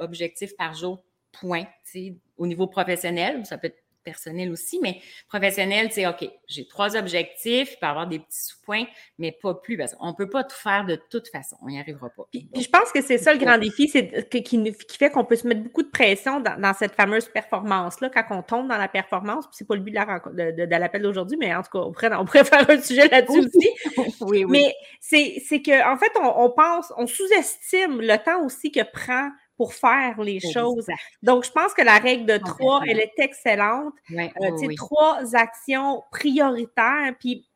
objectifs 0.00 0.56
par 0.56 0.74
jour, 0.74 1.02
point, 1.32 1.64
tu 1.84 1.92
sais, 1.92 2.16
au 2.38 2.46
niveau 2.46 2.66
professionnel. 2.66 3.44
Ça 3.44 3.58
peut 3.58 3.68
être 3.68 3.79
personnel 4.04 4.50
aussi, 4.50 4.78
mais 4.80 5.00
professionnel, 5.28 5.88
c'est 5.90 6.06
OK, 6.06 6.28
j'ai 6.48 6.66
trois 6.66 6.96
objectifs, 6.96 7.72
il 7.72 7.78
peut 7.78 7.86
y 7.86 7.88
avoir 7.88 8.06
des 8.06 8.18
petits 8.18 8.46
sous-points, 8.46 8.84
mais 9.18 9.32
pas 9.32 9.54
plus, 9.54 9.76
parce 9.76 9.94
qu'on 9.94 10.08
ne 10.08 10.12
peut 10.14 10.28
pas 10.28 10.44
tout 10.44 10.56
faire 10.56 10.84
de 10.84 10.96
toute 11.10 11.28
façon, 11.28 11.56
on 11.62 11.68
n'y 11.68 11.78
arrivera 11.78 12.10
pas. 12.10 12.24
Puis, 12.30 12.48
je 12.54 12.68
pense 12.68 12.90
que 12.92 13.02
c'est 13.02 13.18
ça 13.18 13.32
le 13.32 13.38
grand 13.38 13.58
défi, 13.58 13.88
c'est 13.88 14.28
qui, 14.28 14.42
qui, 14.42 14.98
fait 14.98 15.10
qu'on 15.10 15.24
peut 15.24 15.36
se 15.36 15.46
mettre 15.46 15.62
beaucoup 15.62 15.82
de 15.82 15.90
pression 15.90 16.40
dans, 16.40 16.74
cette 16.74 16.94
fameuse 16.94 17.28
performance-là, 17.28 18.10
quand 18.10 18.24
on 18.30 18.42
tombe 18.42 18.68
dans 18.68 18.78
la 18.78 18.88
performance, 18.88 19.46
puis 19.46 19.56
c'est 19.56 19.66
pas 19.66 19.74
le 19.74 19.82
but 19.82 19.90
de, 19.90 19.96
la, 19.96 20.52
de, 20.52 20.66
de, 20.66 20.76
l'appel 20.76 21.02
d'aujourd'hui, 21.02 21.36
mais 21.36 21.54
en 21.54 21.62
tout 21.62 21.70
cas, 21.72 21.78
on 21.80 21.92
pourrait, 21.92 22.14
on 22.14 22.24
pourrait 22.24 22.44
faire 22.44 22.68
un 22.68 22.80
sujet 22.80 23.08
là-dessus 23.08 23.40
aussi. 23.40 24.16
oui, 24.22 24.44
oui. 24.44 24.46
Mais 24.50 24.74
c'est 25.00 25.62
qu'en 25.62 25.92
en 25.92 25.96
fait, 25.96 26.12
on, 26.20 26.44
on 26.44 26.50
pense, 26.50 26.92
on 26.96 27.06
sous-estime 27.06 28.00
le 28.00 28.16
temps 28.16 28.44
aussi 28.44 28.70
que 28.70 28.80
prend 28.90 29.30
pour 29.60 29.74
faire 29.74 30.22
les 30.22 30.40
choses. 30.40 30.86
Donc, 31.22 31.44
je 31.44 31.50
pense 31.50 31.74
que 31.74 31.82
la 31.82 31.98
règle 31.98 32.24
de 32.24 32.38
trois, 32.38 32.80
elle 32.86 32.98
est 32.98 33.12
excellente. 33.18 33.92
Euh, 34.10 34.74
trois 34.74 35.36
actions 35.36 36.02
prioritaires. 36.10 37.12
Puis, 37.20 37.46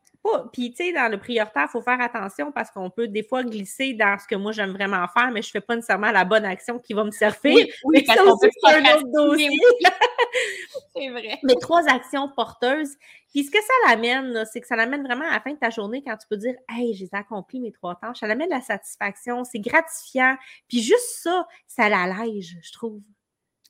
puis, 0.51 0.71
tu 0.71 0.85
sais, 0.85 0.93
dans 0.93 1.11
le 1.11 1.19
prioritaire, 1.19 1.65
il 1.67 1.71
faut 1.71 1.81
faire 1.81 2.01
attention 2.01 2.51
parce 2.51 2.71
qu'on 2.71 2.89
peut 2.89 3.07
des 3.07 3.23
fois 3.23 3.43
glisser 3.43 3.93
dans 3.93 4.17
ce 4.17 4.27
que 4.27 4.35
moi 4.35 4.51
j'aime 4.51 4.71
vraiment 4.71 5.05
faire, 5.07 5.29
mais 5.31 5.41
je 5.41 5.49
ne 5.49 5.51
fais 5.51 5.61
pas 5.61 5.75
nécessairement 5.75 6.11
la 6.11 6.25
bonne 6.25 6.45
action 6.45 6.79
qui 6.79 6.93
va 6.93 7.03
me 7.03 7.11
servir. 7.11 7.67
Oui, 7.83 8.03
mais 8.07 8.15
ça 8.15 8.23
aussi, 8.23 8.47
c'est 8.63 8.73
un 8.73 8.95
autre 8.95 9.07
dossier. 9.13 9.49
c'est 10.95 11.09
vrai. 11.09 11.39
Mais 11.43 11.55
trois 11.55 11.87
actions 11.87 12.29
porteuses. 12.35 12.95
Puis 13.29 13.43
ce 13.43 13.51
que 13.51 13.59
ça 13.59 13.89
l'amène, 13.89 14.45
c'est 14.51 14.61
que 14.61 14.67
ça 14.67 14.75
l'amène 14.75 15.03
vraiment 15.03 15.25
à 15.25 15.33
la 15.33 15.41
fin 15.41 15.51
de 15.51 15.59
ta 15.59 15.69
journée 15.69 16.01
quand 16.05 16.17
tu 16.17 16.27
peux 16.27 16.37
dire 16.37 16.55
Hey, 16.69 16.93
j'ai 16.95 17.09
accompli 17.11 17.59
mes 17.59 17.71
trois 17.71 17.95
tâches. 17.95 18.19
Ça 18.19 18.27
l'amène 18.27 18.49
la 18.49 18.61
satisfaction, 18.61 19.43
c'est 19.43 19.59
gratifiant. 19.59 20.37
Puis 20.67 20.81
juste 20.81 21.21
ça, 21.21 21.45
ça 21.67 21.89
l'allège, 21.89 22.57
je 22.61 22.71
trouve. 22.71 23.01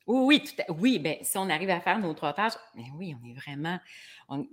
Oui, 0.07 0.41
oui, 0.41 0.65
oui, 0.79 1.00
ben, 1.00 1.15
si 1.21 1.38
on 1.38 1.50
arrive 1.50 1.69
à 1.69 1.79
faire 1.79 2.00
nos 2.00 2.13
trois 2.13 2.33
tâches, 2.33 2.53
ben 2.75 2.85
oui, 2.97 3.15
on 3.21 3.27
est 3.27 3.33
vraiment. 3.33 3.79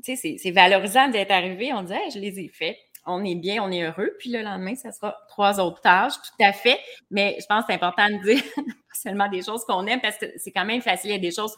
C'est 0.02 0.50
valorisant 0.50 1.08
d'être 1.08 1.30
arrivé, 1.30 1.72
on 1.72 1.82
dit, 1.82 1.92
hey, 1.92 2.10
je 2.10 2.18
les 2.18 2.40
ai 2.40 2.48
fait. 2.48 2.78
on 3.06 3.24
est 3.24 3.34
bien, 3.34 3.62
on 3.62 3.70
est 3.70 3.82
heureux. 3.82 4.12
Puis 4.18 4.30
le 4.30 4.42
lendemain, 4.42 4.74
ça 4.74 4.92
sera 4.92 5.16
trois 5.28 5.60
autres 5.60 5.80
tâches, 5.80 6.14
tout 6.14 6.44
à 6.44 6.52
fait. 6.52 6.78
Mais 7.10 7.36
je 7.40 7.46
pense 7.46 7.60
que 7.60 7.66
c'est 7.68 7.74
important 7.74 8.08
de 8.08 8.22
dire 8.22 8.42
pas 8.56 8.94
seulement 8.94 9.28
des 9.28 9.42
choses 9.42 9.64
qu'on 9.64 9.86
aime 9.86 10.00
parce 10.00 10.16
que 10.18 10.26
c'est 10.36 10.52
quand 10.52 10.64
même 10.64 10.82
facile. 10.82 11.10
Il 11.10 11.14
y 11.14 11.16
a 11.16 11.18
des 11.18 11.34
choses 11.34 11.54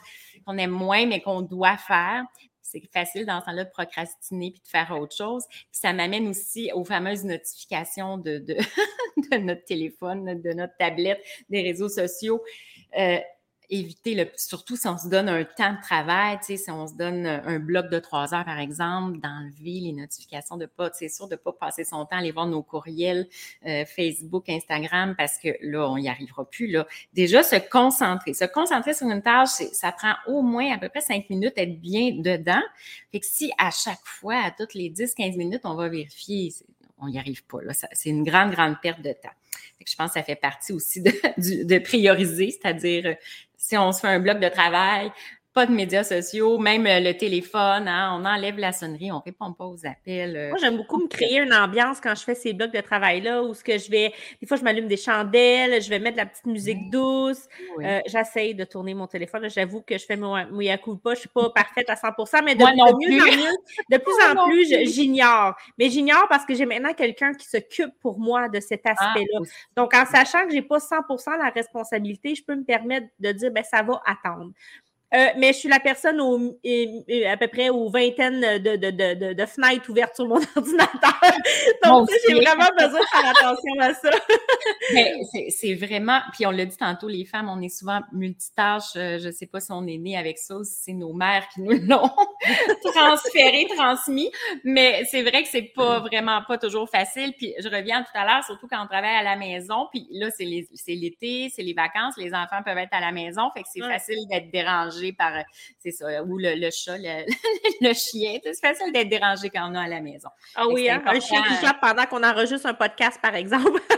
qu'on 0.47 0.59
aime 0.59 0.71
moins, 0.71 1.07
mais 1.07 1.21
qu'on 1.21 1.43
doit 1.43 1.77
faire 1.77 2.25
c'est 2.75 2.83
facile 2.93 3.27
dans 3.27 3.41
ce 3.41 3.47
temps-là 3.47 3.65
de 3.65 3.71
procrastiner 3.71 4.51
puis 4.51 4.61
de 4.61 4.69
faire 4.69 4.91
autre 4.99 5.15
chose. 5.15 5.45
Puis 5.49 5.67
ça 5.71 5.93
m'amène 5.93 6.27
aussi 6.29 6.71
aux 6.75 6.85
fameuses 6.85 7.25
notifications 7.25 8.19
de, 8.19 8.39
de, 8.39 8.55
de, 9.31 9.37
notre 9.39 9.65
téléphone, 9.65 10.41
de 10.41 10.53
notre 10.53 10.77
tablette, 10.77 11.23
des 11.49 11.63
réseaux 11.63 11.89
sociaux. 11.89 12.43
Euh, 12.99 13.19
éviter, 13.75 14.31
surtout 14.37 14.77
si 14.77 14.87
on 14.87 14.99
se 14.99 15.09
donne 15.09 15.29
un 15.29 15.45
temps 15.45 15.73
de 15.73 15.81
travail, 15.83 16.39
si 16.43 16.59
on 16.71 16.87
se 16.87 16.95
donne 16.95 17.27
un 17.27 17.59
bloc 17.59 17.91
de 17.91 17.99
trois 17.99 18.35
heures, 18.35 18.45
par 18.45 18.59
exemple, 18.59 19.19
d'enlever 19.21 19.81
les 19.81 19.93
notifications 19.93 20.57
de 20.57 20.67
pas, 20.67 20.91
c'est 20.93 21.09
sûr 21.09 21.29
de 21.29 21.35
ne 21.35 21.37
pas 21.37 21.53
passer 21.53 21.85
son 21.85 22.05
temps 22.07 22.17
à 22.17 22.19
aller 22.19 22.33
voir 22.33 22.47
nos 22.47 22.63
courriels 22.63 23.27
euh, 23.67 23.85
Facebook, 23.85 24.49
Instagram, 24.49 25.15
parce 25.17 25.39
que 25.39 25.49
là, 25.63 25.89
on 25.89 25.99
n'y 25.99 26.09
arrivera 26.09 26.45
plus. 26.45 26.69
Là. 26.69 26.87
Déjà, 27.13 27.43
se 27.43 27.57
concentrer. 27.57 28.35
Se 28.35 28.45
concentrer 28.45 28.95
sur 28.95 29.09
une 29.09 29.23
tâche, 29.23 29.49
ça 29.73 29.93
prend 29.93 30.15
au 30.27 30.43
moins 30.43 30.73
à 30.73 30.79
peu 30.79 30.89
près 30.89 31.01
cinq 31.01 31.29
minutes 31.31 31.55
être 31.57 31.81
bien 31.81 32.13
dedans. 32.13 32.63
Fait 33.13 33.21
que 33.21 33.27
si 33.27 33.53
à 33.59 33.71
chaque 33.71 34.05
fois, 34.05 34.37
à 34.37 34.51
toutes 34.51 34.75
les 34.75 34.91
10-15 34.91 35.37
minutes, 35.37 35.63
on 35.65 35.75
va 35.75 35.89
vérifier, 35.89 36.53
on 36.99 37.09
n'y 37.09 37.19
arrive 37.19 37.45
pas. 37.45 37.59
C'est 37.93 38.11
une 38.11 38.25
grande, 38.25 38.53
grande 38.53 38.81
perte 38.81 39.01
de 39.01 39.13
temps. 39.13 39.31
Je 39.87 39.97
pense 39.97 40.09
que 40.09 40.15
ça 40.15 40.23
fait 40.23 40.37
partie 40.37 40.73
aussi 40.73 41.03
de, 41.03 41.11
de 41.65 41.79
prioriser, 41.79 42.51
c'est-à-dire 42.51 43.17
si 43.57 43.77
on 43.77 43.93
se 43.93 44.01
fait 44.01 44.09
un 44.09 44.21
bloc 44.21 44.41
de 44.41 44.49
travail, 44.49 45.11
pas 45.55 45.67
de 45.67 45.73
médias 45.73 46.03
sociaux, 46.03 46.59
même 46.59 46.85
euh, 46.87 46.99
le 46.99 47.17
téléphone, 47.17 47.87
hein, 47.87 48.19
on 48.21 48.25
enlève 48.25 48.59
la 48.59 48.73
sonnerie, 48.73 49.13
on 49.13 49.21
répond 49.21 49.53
pas 49.53 49.65
aux 49.65 49.87
appels. 49.87 50.37
Euh. 50.37 50.49
Moi, 50.49 50.59
j'aime 50.61 50.77
beaucoup 50.77 50.99
me 50.99 51.07
créer 51.07 51.39
une 51.39 51.55
ambiance 51.55 52.01
quand 52.01 52.15
je 52.17 52.25
fais 52.25 52.35
ces 52.35 52.53
blocs 52.53 52.73
de 52.73 52.81
travail-là, 52.81 53.41
où 53.45 53.55
ce 53.55 53.63
que 53.63 53.79
je 53.79 53.89
vais, 53.89 54.13
des 54.41 54.49
fois, 54.49 54.57
je 54.57 54.65
m'allume 54.65 54.89
des 54.89 54.97
chandelles, 54.97 55.81
je 55.81 55.89
vais 55.89 56.01
mettre 56.01 56.17
de 56.17 56.23
la 56.23 56.27
petite 56.27 56.47
musique 56.47 56.91
douce. 56.91 57.49
Euh, 57.81 58.01
j'essaye 58.07 58.57
de 58.57 58.65
tourner 58.65 58.95
mon 58.95 59.07
téléphone. 59.07 59.49
J'avoue 59.49 59.81
que 59.83 59.97
je 59.97 60.05
fais 60.05 60.17
mon 60.17 60.35
pas, 60.35 61.15
je 61.15 61.21
suis 61.21 61.29
pas 61.29 61.51
parfaite 61.55 61.89
à 61.89 61.95
100% 61.95 62.43
mais 62.45 62.57
de, 62.57 62.65
mieux 62.65 62.83
en 62.83 62.99
mieux, 62.99 63.53
de 63.91 63.97
plus 63.99 64.13
en 64.37 64.47
plus, 64.49 64.93
j'ignore. 64.93 65.55
Mais 65.79 65.89
j'ignore 65.89 66.27
parce 66.29 66.45
que 66.45 66.55
j'ai 66.55 66.67
maintenant 66.67 66.95
quelqu'un 66.95 67.33
qui 67.33 67.47
s'occupe 67.47 67.93
pour 68.01 68.19
moi 68.19 68.49
de 68.49 68.59
cet 68.59 68.83
ah, 68.87 68.91
aspect-là. 68.93 69.39
Donc, 69.77 69.95
en 69.95 70.05
sachant 70.05 70.47
que 70.47 70.53
j'ai 70.53 70.63
pas 70.63 70.79
100% 70.79 71.39
la 71.39 71.51
responsabilité, 71.51 72.35
je 72.35 72.43
peux 72.45 72.57
me 72.57 72.65
permettre 72.65 73.07
de 73.21 73.31
dire, 73.31 73.53
ben 73.53 73.63
ça 73.63 73.85
va 73.85 74.03
attendre. 74.05 74.51
Euh, 75.15 75.29
mais 75.39 75.53
je 75.53 75.59
suis 75.59 75.69
la 75.69 75.79
personne 75.79 76.21
au, 76.21 76.59
à 77.29 77.37
peu 77.37 77.47
près 77.47 77.69
aux 77.69 77.89
vingtaines 77.89 78.41
de, 78.59 78.77
de, 78.77 78.91
de, 78.91 79.33
de, 79.33 79.47
fenêtres 79.47 79.89
ouvertes 79.89 80.17
sur 80.17 80.27
mon 80.27 80.41
ordinateur. 80.57 81.33
Donc, 81.85 82.09
j'ai 82.27 82.35
vraiment 82.35 82.69
besoin 82.77 82.99
de 82.99 83.07
faire 83.07 83.31
attention 83.31 83.81
à 83.81 83.95
ça. 83.95 84.11
c'est 85.51 85.75
vraiment, 85.75 86.21
puis 86.33 86.47
on 86.47 86.51
l'a 86.51 86.65
dit 86.65 86.77
tantôt, 86.77 87.07
les 87.07 87.25
femmes, 87.25 87.49
on 87.49 87.61
est 87.63 87.69
souvent 87.69 88.01
multitâches. 88.13 88.97
Euh, 88.97 89.19
je 89.21 89.29
ne 89.29 89.33
sais 89.33 89.47
pas 89.47 89.61
si 89.61 89.71
on 89.71 89.87
est 89.87 89.99
né 89.99 90.17
avec 90.17 90.39
ça 90.39 90.57
ou 90.57 90.65
si 90.65 90.83
c'est 90.83 90.93
nos 90.93 91.13
mères 91.13 91.47
qui 91.55 91.61
nous 91.61 91.79
l'ont 91.87 92.11
transféré, 92.83 93.67
transmis. 93.77 94.33
Mais 94.65 95.05
c'est 95.05 95.23
vrai 95.23 95.45
que 95.45 95.49
c'est 95.49 95.73
pas 95.77 96.01
vraiment 96.01 96.43
pas 96.43 96.59
toujours 96.59 96.91
facile. 96.91 97.35
Puis 97.39 97.55
je 97.61 97.69
reviens 97.69 98.03
tout 98.03 98.19
à 98.19 98.25
l'heure, 98.25 98.45
surtout 98.45 98.67
quand 98.67 98.83
on 98.83 98.89
travaille 98.89 99.17
à 99.17 99.23
la 99.23 99.37
maison. 99.37 99.87
Puis 99.93 100.09
là, 100.11 100.29
c'est 100.33 100.45
l'été, 100.89 101.53
c'est 101.55 101.63
les 101.63 101.75
vacances, 101.75 102.17
les 102.17 102.35
enfants 102.35 102.63
peuvent 102.65 102.79
être 102.79 102.93
à 102.95 103.01
la 103.01 103.13
maison. 103.13 103.51
Fait 103.55 103.63
que 103.63 103.69
c'est 103.73 103.81
facile 103.81 104.27
d'être 104.29 104.51
dérangé 104.51 105.04
par, 105.13 105.33
c'est 105.79 105.91
ça, 105.91 106.23
ou 106.23 106.39
le, 106.39 106.71
chat, 106.71 106.97
le, 106.99 107.93
chien. 107.95 108.39
C'est 108.43 108.61
facile 108.61 108.93
d'être 108.93 109.09
dérangé 109.09 109.51
quand 109.51 109.71
on 109.71 109.75
est 109.75 109.85
à 109.85 109.89
la 109.89 110.01
maison. 110.01 110.29
Ah 110.55 110.67
oui, 110.69 110.89
hein? 110.89 111.03
un 111.07 111.21
chien 111.21 111.43
qui 111.43 111.55
jappe 111.65 111.81
pendant 111.81 112.07
qu'on 112.07 112.23
enregistre 112.23 112.67
un 112.67 112.75
podcast, 112.75 113.21
par 113.21 113.35
exemple. 113.35 113.81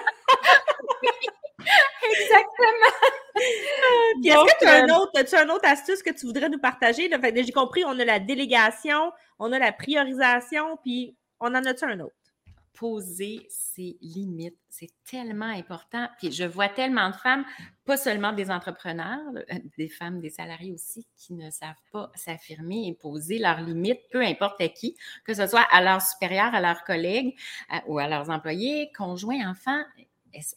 Exactement. 2.10 2.92
est-ce 4.24 4.54
que 4.54 4.58
tu 4.58 4.66
as, 4.66 4.82
un 4.82 4.88
euh, 4.88 4.94
autre, 4.94 5.36
as 5.36 5.42
une 5.42 5.50
autre 5.50 5.68
astuce 5.68 6.02
que 6.02 6.10
tu 6.10 6.26
voudrais 6.26 6.48
nous 6.48 6.58
partager? 6.58 7.10
J'ai 7.10 7.52
compris, 7.52 7.84
on 7.84 7.98
a 7.98 8.04
la 8.04 8.18
délégation, 8.18 9.12
on 9.38 9.52
a 9.52 9.58
la 9.58 9.72
priorisation, 9.72 10.78
puis 10.82 11.16
on 11.40 11.48
en 11.54 11.64
a-tu 11.64 11.84
un 11.84 12.00
autre? 12.00 12.14
Poser 12.76 13.46
ses 13.48 13.96
limites. 14.00 14.58
C'est 14.68 14.90
tellement 15.04 15.46
important. 15.46 16.08
Puis 16.18 16.30
je 16.30 16.44
vois 16.44 16.68
tellement 16.68 17.10
de 17.10 17.16
femmes, 17.16 17.44
pas 17.84 17.96
seulement 17.96 18.32
des 18.32 18.50
entrepreneurs, 18.50 19.18
euh, 19.34 19.58
des 19.78 19.88
femmes, 19.88 20.20
des 20.20 20.30
salariés 20.30 20.72
aussi, 20.72 21.06
qui 21.16 21.34
ne 21.34 21.50
savent 21.50 21.74
pas 21.90 22.12
s'affirmer 22.14 22.86
et 22.86 22.94
poser 22.94 23.38
leurs 23.38 23.62
limites, 23.62 24.00
peu 24.12 24.22
importe 24.22 24.60
à 24.60 24.68
qui, 24.68 24.96
que 25.24 25.34
ce 25.34 25.46
soit 25.46 25.66
à 25.72 25.82
leurs 25.82 26.02
supérieurs, 26.02 26.54
à 26.54 26.60
leurs 26.60 26.84
collègues 26.84 27.34
ou 27.86 27.98
à 27.98 28.06
leurs 28.06 28.30
employés, 28.30 28.92
conjoints, 28.96 29.50
enfants. 29.50 29.82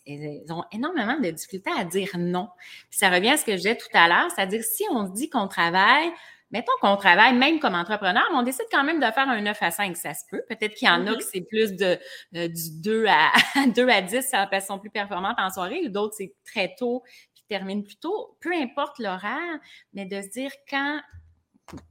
Elles 0.05 0.43
ont 0.51 0.65
énormément 0.73 1.17
de 1.17 1.31
difficultés 1.31 1.71
à 1.77 1.85
dire 1.85 2.09
non. 2.17 2.49
Puis 2.89 2.99
ça 2.99 3.09
revient 3.09 3.29
à 3.29 3.37
ce 3.37 3.45
que 3.45 3.53
je 3.53 3.57
disais 3.57 3.77
tout 3.77 3.87
à 3.93 4.09
l'heure, 4.09 4.29
c'est-à-dire 4.35 4.61
si 4.61 4.83
on 4.91 5.07
se 5.07 5.13
dit 5.13 5.29
qu'on 5.29 5.47
travaille 5.47 6.11
mettons 6.51 6.71
qu'on 6.81 6.97
travaille 6.97 7.35
même 7.35 7.59
comme 7.59 7.75
entrepreneur, 7.75 8.23
mais 8.31 8.37
on 8.37 8.43
décide 8.43 8.65
quand 8.71 8.83
même 8.83 8.99
de 8.99 9.05
faire 9.05 9.29
un 9.29 9.41
9 9.41 9.57
à 9.61 9.71
5, 9.71 9.95
ça 9.97 10.13
se 10.13 10.23
peut. 10.29 10.41
Peut-être 10.47 10.75
qu'il 10.75 10.87
y 10.87 10.91
en 10.91 11.05
a 11.07 11.11
mm-hmm. 11.11 11.17
qui 11.17 11.23
c'est 11.23 11.41
plus 11.41 11.73
de 11.73 11.99
euh, 12.35 12.47
du 12.47 12.81
2 12.81 13.05
à 13.07 13.31
2 13.75 13.89
à 13.89 14.01
10, 14.01 14.21
ça 14.21 14.47
sont 14.61 14.79
plus 14.79 14.89
performantes 14.89 15.37
en 15.39 15.49
soirée, 15.49 15.81
ou 15.85 15.89
d'autres 15.89 16.15
c'est 16.17 16.33
très 16.45 16.73
tôt 16.77 17.03
puis 17.33 17.43
terminent 17.47 17.81
plus 17.81 17.97
tôt. 17.97 18.37
Peu 18.41 18.53
importe 18.53 18.99
l'horaire, 18.99 19.59
mais 19.93 20.05
de 20.05 20.21
se 20.21 20.29
dire 20.29 20.51
quand 20.69 20.99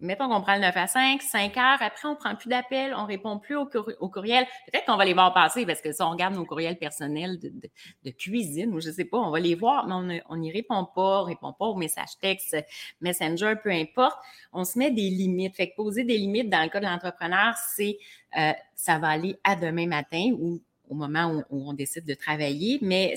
mettons 0.00 0.28
qu'on 0.28 0.40
prend 0.40 0.54
le 0.54 0.61
9 0.62 0.76
à 0.76 0.87
5, 0.87 1.23
5 1.23 1.56
heures, 1.56 1.78
après 1.80 2.08
on 2.08 2.16
prend 2.16 2.35
plus 2.35 2.49
d'appels, 2.49 2.94
on 2.97 3.06
répond 3.06 3.38
plus 3.38 3.56
au, 3.56 3.66
courriel. 3.66 4.47
Peut-être 4.70 4.87
qu'on 4.87 4.97
va 4.97 5.04
les 5.04 5.14
voir 5.14 5.32
passer 5.32 5.66
parce 5.66 5.80
que 5.80 5.92
si 5.92 6.02
on 6.02 6.11
regarde 6.11 6.35
nos 6.35 6.44
courriels 6.44 6.78
personnels 6.78 7.38
de, 7.38 8.11
cuisine 8.11 8.75
ou 8.75 8.80
je 8.80 8.90
sais 8.90 9.04
pas, 9.04 9.18
on 9.18 9.30
va 9.30 9.40
les 9.40 9.54
voir, 9.54 9.87
mais 9.87 10.23
on 10.28 10.37
n'y 10.37 10.52
répond 10.52 10.85
pas, 10.85 11.23
on 11.23 11.25
répond 11.25 11.52
pas 11.52 11.66
aux 11.66 11.76
messages 11.76 12.18
textes, 12.20 12.56
Messenger, 13.00 13.54
peu 13.62 13.70
importe. 13.70 14.18
On 14.52 14.64
se 14.64 14.78
met 14.78 14.90
des 14.90 15.11
limites. 15.11 15.54
Fait 15.54 15.70
que 15.70 15.76
poser 15.76 16.04
des 16.04 16.18
limites 16.18 16.50
dans 16.50 16.62
le 16.62 16.68
cas 16.68 16.80
de 16.80 16.87
l'entrepreneur, 16.87 17.54
c'est 17.56 17.99
euh, 18.38 18.52
ça 18.75 18.99
va 18.99 19.08
aller 19.08 19.37
à 19.44 19.56
demain 19.56 19.87
matin 19.87 20.30
ou 20.38 20.61
au 20.88 20.94
moment 20.94 21.32
où, 21.32 21.44
où 21.50 21.68
on 21.68 21.75
décide 21.75 22.04
de 22.06 22.14
travailler, 22.14 22.78
mais 22.80 23.14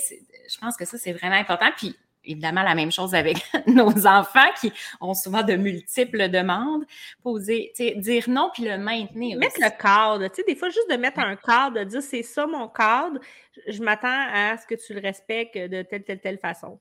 je 0.50 0.58
pense 0.58 0.76
que 0.76 0.86
ça, 0.86 0.98
c'est 0.98 1.14
vraiment 1.14 1.36
important. 1.36 1.70
Puis 1.78 1.96
évidemment 2.24 2.64
la 2.64 2.76
même 2.76 2.92
chose 2.92 3.16
avec 3.16 3.38
nos 3.68 4.08
enfants 4.08 4.50
qui 4.60 4.72
ont 5.00 5.14
souvent 5.14 5.44
de 5.44 5.56
multiples 5.56 6.30
demandes. 6.30 6.86
Poser, 7.24 7.74
dire 7.98 8.26
non 8.30 8.50
puis 8.54 8.64
le 8.64 8.78
maintenir. 8.78 9.38
Mettre 9.38 9.60
le 9.60 9.70
cadre. 9.70 10.28
Tu 10.28 10.36
sais, 10.36 10.44
des 10.48 10.56
fois, 10.56 10.70
juste 10.70 10.90
de 10.90 10.98
mettre 10.98 11.20
un 11.20 11.36
cadre, 11.36 11.80
de 11.80 11.84
dire 11.84 12.02
c'est 12.02 12.24
ça 12.24 12.46
mon 12.48 12.68
cadre, 12.68 13.20
je 13.68 13.82
m'attends 13.82 14.08
à 14.34 14.58
ce 14.58 14.66
que 14.68 14.76
tu 14.76 14.94
le 14.94 15.02
respectes 15.02 15.58
de 15.58 15.82
telle, 15.82 16.04
telle, 16.04 16.20
telle 16.20 16.40
façon. 16.40 16.80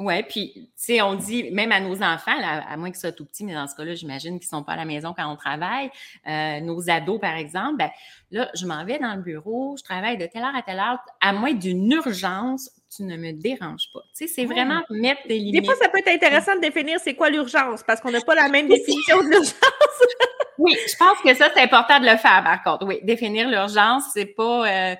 Oui, 0.00 0.22
puis, 0.22 0.52
tu 0.54 0.70
sais, 0.76 1.02
on 1.02 1.14
dit, 1.14 1.50
même 1.50 1.72
à 1.72 1.78
nos 1.78 2.02
enfants, 2.02 2.32
à 2.34 2.74
moins 2.78 2.90
qu'ils 2.90 2.98
soient 2.98 3.12
tout 3.12 3.26
petits, 3.26 3.44
mais 3.44 3.52
dans 3.52 3.66
ce 3.66 3.74
cas-là, 3.74 3.94
j'imagine 3.94 4.40
qu'ils 4.40 4.46
ne 4.46 4.58
sont 4.58 4.62
pas 4.62 4.72
à 4.72 4.76
la 4.76 4.86
maison 4.86 5.12
quand 5.14 5.30
on 5.30 5.36
travaille, 5.36 5.90
euh, 6.26 6.60
nos 6.60 6.88
ados, 6.88 7.20
par 7.20 7.36
exemple, 7.36 7.76
ben, 7.76 7.90
là, 8.30 8.50
je 8.54 8.64
m'en 8.66 8.82
vais 8.86 8.98
dans 8.98 9.14
le 9.14 9.20
bureau, 9.20 9.76
je 9.76 9.82
travaille 9.82 10.16
de 10.16 10.24
telle 10.24 10.42
heure 10.42 10.56
à 10.56 10.62
telle 10.62 10.78
heure, 10.78 11.00
à 11.20 11.34
moins 11.34 11.52
d'une 11.52 11.92
urgence, 11.92 12.70
tu 12.96 13.02
ne 13.02 13.18
me 13.18 13.32
déranges 13.32 13.90
pas. 13.92 14.00
Tu 14.16 14.26
sais, 14.26 14.26
c'est 14.26 14.46
vraiment 14.46 14.80
mettre 14.88 15.28
des 15.28 15.38
limites. 15.38 15.60
Des 15.60 15.66
fois, 15.66 15.76
ça 15.76 15.90
peut 15.90 15.98
être 15.98 16.08
intéressant 16.08 16.56
de 16.56 16.62
définir 16.62 16.98
c'est 16.98 17.14
quoi 17.14 17.28
l'urgence, 17.28 17.82
parce 17.86 18.00
qu'on 18.00 18.10
n'a 18.10 18.22
pas 18.22 18.34
la 18.34 18.48
même 18.48 18.68
définition 18.68 19.22
de 19.22 19.28
l'urgence. 19.28 19.54
Oui, 20.60 20.76
je 20.86 20.94
pense 20.94 21.18
que 21.22 21.34
ça, 21.34 21.50
c'est 21.54 21.62
important 21.62 21.98
de 22.00 22.04
le 22.04 22.18
faire, 22.18 22.42
par 22.44 22.62
contre. 22.62 22.86
Oui, 22.86 23.00
définir 23.02 23.48
l'urgence, 23.48 24.04
c'est 24.12 24.26
pas, 24.26 24.68
euh, 24.68 24.94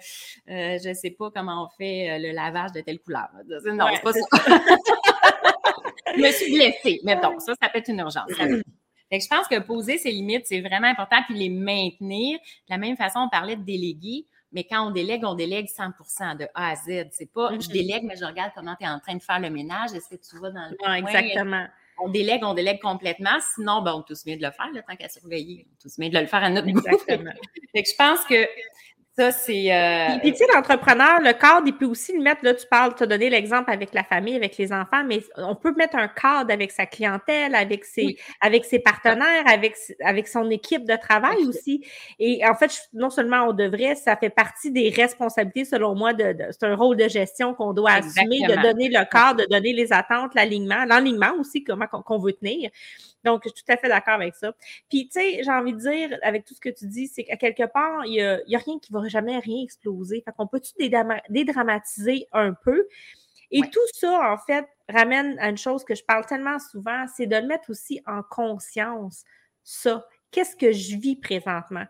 euh, 0.49 0.79
je 0.83 0.95
sais 0.95 1.11
pas 1.11 1.31
comment 1.31 1.67
on 1.67 1.69
fait 1.77 2.11
euh, 2.13 2.19
le 2.19 2.33
lavage 2.33 2.73
de 2.73 2.81
telle 2.81 2.99
couleur. 2.99 3.29
Non, 3.67 3.87
c'est 3.93 4.03
pas 4.03 4.13
ça. 4.15 4.21
je 6.17 6.21
me 6.21 6.31
suis 6.31 6.55
blessée, 6.55 7.01
mettons. 7.05 7.39
Ça, 7.41 7.53
ça 7.61 7.69
peut 7.69 7.79
être 7.79 7.89
une 7.89 7.99
urgence. 7.99 8.31
je 8.31 9.29
pense 9.29 9.49
que 9.49 9.59
poser 9.61 9.99
ses 9.99 10.11
limites, 10.13 10.47
c'est 10.47 10.63
vraiment 10.63 10.89
important, 10.89 11.19
puis 11.27 11.37
les 11.37 11.51
maintenir. 11.51 12.39
De 12.39 12.71
la 12.71 12.79
même 12.79 12.97
façon, 12.97 13.21
on 13.21 13.29
parlait 13.29 13.57
de 13.57 13.63
déléguer. 13.63 14.27
Mais 14.53 14.65
quand 14.65 14.89
on 14.89 14.91
délègue, 14.91 15.25
on 15.27 15.35
délègue 15.35 15.67
100% 15.67 16.39
de 16.39 16.47
A 16.55 16.71
à 16.71 16.75
Z. 16.75 17.09
C'est 17.13 17.31
pas 17.31 17.51
je 17.53 17.57
mm-hmm. 17.57 17.73
délègue, 17.73 18.05
mais 18.05 18.17
je 18.17 18.25
regarde 18.25 18.53
comment 18.55 18.75
tu 18.81 18.87
es 18.87 18.89
en 18.89 18.99
train 18.99 19.15
de 19.15 19.23
faire 19.23 19.41
le 19.41 19.51
ménage. 19.51 19.93
Est-ce 19.93 20.09
que 20.09 20.17
tu 20.17 20.41
vas 20.41 20.51
dans 20.51 20.71
le. 20.71 20.77
Non, 20.83 20.95
exactement. 20.95 21.67
On 22.03 22.09
délègue, 22.09 22.43
on 22.45 22.55
délègue 22.55 22.81
complètement. 22.81 23.39
Sinon, 23.55 23.83
ben, 23.83 23.95
on 23.95 24.03
tous 24.03 24.25
met 24.27 24.37
de 24.37 24.43
le 24.43 24.51
faire, 24.51 24.67
tant 24.89 24.97
qu'à 24.97 25.09
surveiller. 25.09 25.67
On 25.71 25.77
tous 25.83 25.99
met 25.99 26.11
de 26.11 26.19
le 26.19 26.27
faire 26.27 26.43
à 26.43 26.51
notre 26.51 26.69
Exactement. 26.69 27.33
je 27.75 27.97
pense 27.97 28.25
que 28.25 28.47
ça, 29.19 29.33
c'est. 29.33 29.73
Euh... 29.73 30.19
Puis, 30.23 30.33
tu 30.33 30.39
sais, 30.39 30.47
l'entrepreneur, 30.55 31.21
le 31.21 31.33
cadre, 31.33 31.67
il 31.67 31.77
peut 31.77 31.87
aussi 31.87 32.17
le 32.17 32.23
mettre. 32.23 32.45
Là, 32.45 32.55
tu 32.55 32.67
parles, 32.67 32.95
tu 32.95 33.03
as 33.03 33.07
donné 33.07 33.29
l'exemple 33.29 33.71
avec 33.71 33.93
la 33.93 34.05
famille, 34.05 34.37
avec 34.37 34.57
les 34.57 34.73
enfants, 34.73 35.03
mais 35.05 35.21
on 35.37 35.57
peut 35.57 35.75
mettre 35.77 35.97
un 35.97 36.07
cadre 36.07 36.53
avec 36.53 36.71
sa 36.71 36.87
clientèle, 36.87 37.55
avec 37.57 37.85
ses, 37.85 38.17
avec 38.41 38.65
ses 38.65 38.79
partenaires, 38.79 39.43
avec, 39.47 39.77
avec 40.05 40.29
son 40.29 40.49
équipe 40.49 40.85
de 40.85 40.97
travail 40.97 41.45
aussi. 41.45 41.85
Et 42.21 42.43
en 42.47 42.55
fait, 42.55 42.89
non 42.93 43.11
seulement 43.11 43.49
on 43.49 43.53
devrait, 43.53 43.97
ça 43.97 44.17
fait 44.17 44.31
partie 44.31 44.71
des 44.71 44.91
responsabilités, 44.91 45.65
selon 45.65 45.97
moi, 45.97 46.13
de, 46.13 46.37
c'est 46.51 46.65
un 46.65 46.77
rôle 46.77 46.97
de 46.97 47.09
gestion 47.09 47.53
qu'on 47.53 47.73
doit 47.73 47.93
assumer, 47.93 48.39
de 48.49 48.63
donner 48.63 48.89
le 48.89 49.05
cadre, 49.11 49.41
de 49.41 49.47
donner 49.51 49.73
les 49.73 49.93
attentes, 49.93 50.35
l'alignement, 50.37 50.85
l'alignement 50.85 51.33
aussi, 51.39 51.65
comment 51.65 51.87
qu'on 51.87 52.19
veut 52.19 52.33
tenir. 52.33 52.71
Donc, 53.25 53.43
je 53.45 53.51
suis 53.51 53.65
tout 53.65 53.73
à 53.73 53.77
fait 53.77 53.89
d'accord 53.89 54.15
avec 54.15 54.35
ça. 54.35 54.53
Puis, 54.89 55.09
tu 55.09 55.21
sais, 55.21 55.43
j'ai 55.43 55.51
envie 55.51 55.73
de 55.73 55.79
dire, 55.79 56.19
avec 56.23 56.45
tout 56.45 56.55
ce 56.55 56.61
que 56.61 56.69
tu 56.69 56.87
dis, 56.87 57.07
c'est 57.07 57.25
qu'à 57.25 57.37
quelque 57.37 57.67
part, 57.67 58.05
il 58.07 58.13
n'y 58.13 58.23
a, 58.23 58.35
a, 58.35 58.59
rien 58.59 58.79
qui 58.79 58.93
va 58.93 59.01
va 59.01 59.09
jamais 59.09 59.39
rien 59.39 59.63
exploser. 59.63 60.23
Fait 60.25 60.33
qu'on 60.33 60.47
peut-tu 60.47 60.73
dédramatiser 61.29 62.27
un 62.33 62.53
peu? 62.53 62.87
Et 63.51 63.63
tout 63.63 63.81
ça, 63.95 64.33
en 64.33 64.39
fait, 64.39 64.67
ramène 64.89 65.39
à 65.39 65.49
une 65.49 65.59
chose 65.59 65.85
que 65.85 65.95
je 65.95 66.05
parle 66.05 66.25
tellement 66.27 66.59
souvent, 66.59 67.07
c'est 67.15 67.27
de 67.27 67.37
mettre 67.37 67.71
aussi 67.71 68.01
en 68.07 68.23
conscience 68.23 69.25
ça. 69.65 70.07
Qu'est-ce 70.31 70.55
que 70.55 70.71
je 70.73 70.97
vis 70.97 71.17
présentement? 71.17 71.85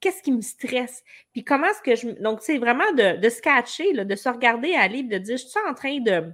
Qu'est-ce 0.00 0.22
qui 0.22 0.32
me 0.32 0.40
stresse? 0.40 1.02
Puis 1.32 1.44
comment 1.44 1.66
est-ce 1.66 1.82
que 1.82 1.96
je. 1.96 2.20
Donc, 2.22 2.40
c'est 2.40 2.58
vraiment 2.58 2.90
de, 2.92 3.20
de 3.20 3.28
se 3.28 3.42
catcher, 3.42 3.92
de 3.92 4.16
se 4.16 4.28
regarder 4.28 4.74
aller, 4.74 5.02
de 5.02 5.18
dire, 5.18 5.36
je 5.36 5.46
suis 5.46 5.60
en 5.68 5.74
train 5.74 6.00
de 6.00 6.32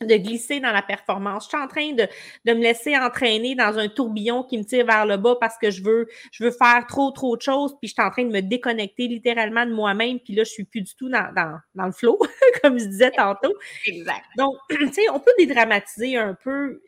de 0.00 0.16
glisser 0.16 0.60
dans 0.60 0.70
la 0.70 0.82
performance. 0.82 1.44
Je 1.44 1.48
suis 1.48 1.58
en 1.58 1.66
train 1.66 1.92
de, 1.92 2.06
de, 2.44 2.52
me 2.52 2.62
laisser 2.62 2.96
entraîner 2.96 3.54
dans 3.54 3.78
un 3.78 3.88
tourbillon 3.88 4.44
qui 4.44 4.58
me 4.58 4.62
tire 4.62 4.86
vers 4.86 5.06
le 5.06 5.16
bas 5.16 5.36
parce 5.40 5.58
que 5.58 5.70
je 5.70 5.82
veux, 5.82 6.06
je 6.30 6.44
veux 6.44 6.52
faire 6.52 6.86
trop, 6.86 7.10
trop 7.10 7.36
de 7.36 7.42
choses, 7.42 7.74
puis 7.80 7.88
je 7.88 7.94
suis 7.94 8.02
en 8.02 8.10
train 8.10 8.24
de 8.24 8.30
me 8.30 8.40
déconnecter 8.40 9.08
littéralement 9.08 9.66
de 9.66 9.72
moi-même, 9.72 10.20
puis 10.20 10.34
là, 10.34 10.44
je 10.44 10.50
suis 10.50 10.64
plus 10.64 10.82
du 10.82 10.94
tout 10.94 11.08
dans, 11.08 11.32
dans, 11.34 11.58
dans 11.74 11.86
le 11.86 11.92
flow, 11.92 12.18
comme 12.62 12.78
je 12.78 12.84
disais 12.84 13.10
tantôt. 13.10 13.52
Exact. 13.86 14.24
Donc, 14.36 14.56
tu 14.70 14.92
sais, 14.92 15.10
on 15.12 15.18
peut 15.18 15.32
dédramatiser 15.38 16.16
un 16.16 16.34
peu. 16.34 16.80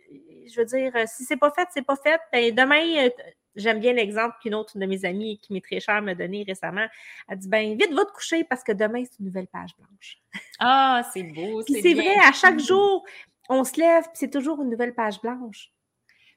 Je 0.53 0.61
veux 0.61 0.67
dire, 0.67 0.93
si 1.07 1.25
c'est 1.25 1.37
pas 1.37 1.51
fait, 1.51 1.67
c'est 1.73 1.85
pas 1.85 1.97
fait. 1.97 2.21
Ben, 2.33 2.55
demain, 2.55 3.07
euh, 3.07 3.11
J'aime 3.57 3.81
bien 3.81 3.93
l'exemple 3.93 4.37
qu'une 4.41 4.55
autre 4.55 4.79
de 4.79 4.87
mes 4.87 5.05
amies 5.05 5.39
qui 5.39 5.53
m'est 5.53 5.65
très 5.65 5.81
chère 5.81 6.03
m'a 6.03 6.15
donné 6.15 6.45
récemment. 6.47 6.87
Elle 7.29 7.39
dit 7.39 7.49
ben 7.49 7.77
vite, 7.77 7.93
va 7.93 8.05
te 8.05 8.13
coucher 8.13 8.45
parce 8.45 8.63
que 8.63 8.73
demain, 8.73 9.03
c'est 9.05 9.19
une 9.19 9.27
nouvelle 9.27 9.49
page 9.49 9.71
blanche. 9.77 10.19
Ah, 10.59 11.03
c'est 11.13 11.25
beau. 11.25 11.63
C'est 11.63 11.95
vrai, 11.95 12.15
à 12.25 12.33
chaque 12.33 12.61
jour, 12.61 13.05
on 13.49 13.65
se 13.65 13.81
lève, 13.81 14.05
puis 14.05 14.15
c'est 14.15 14.31
toujours 14.31 14.63
une 14.63 14.71
nouvelle 14.71 14.95
page 14.95 15.21
blanche. 15.21 15.73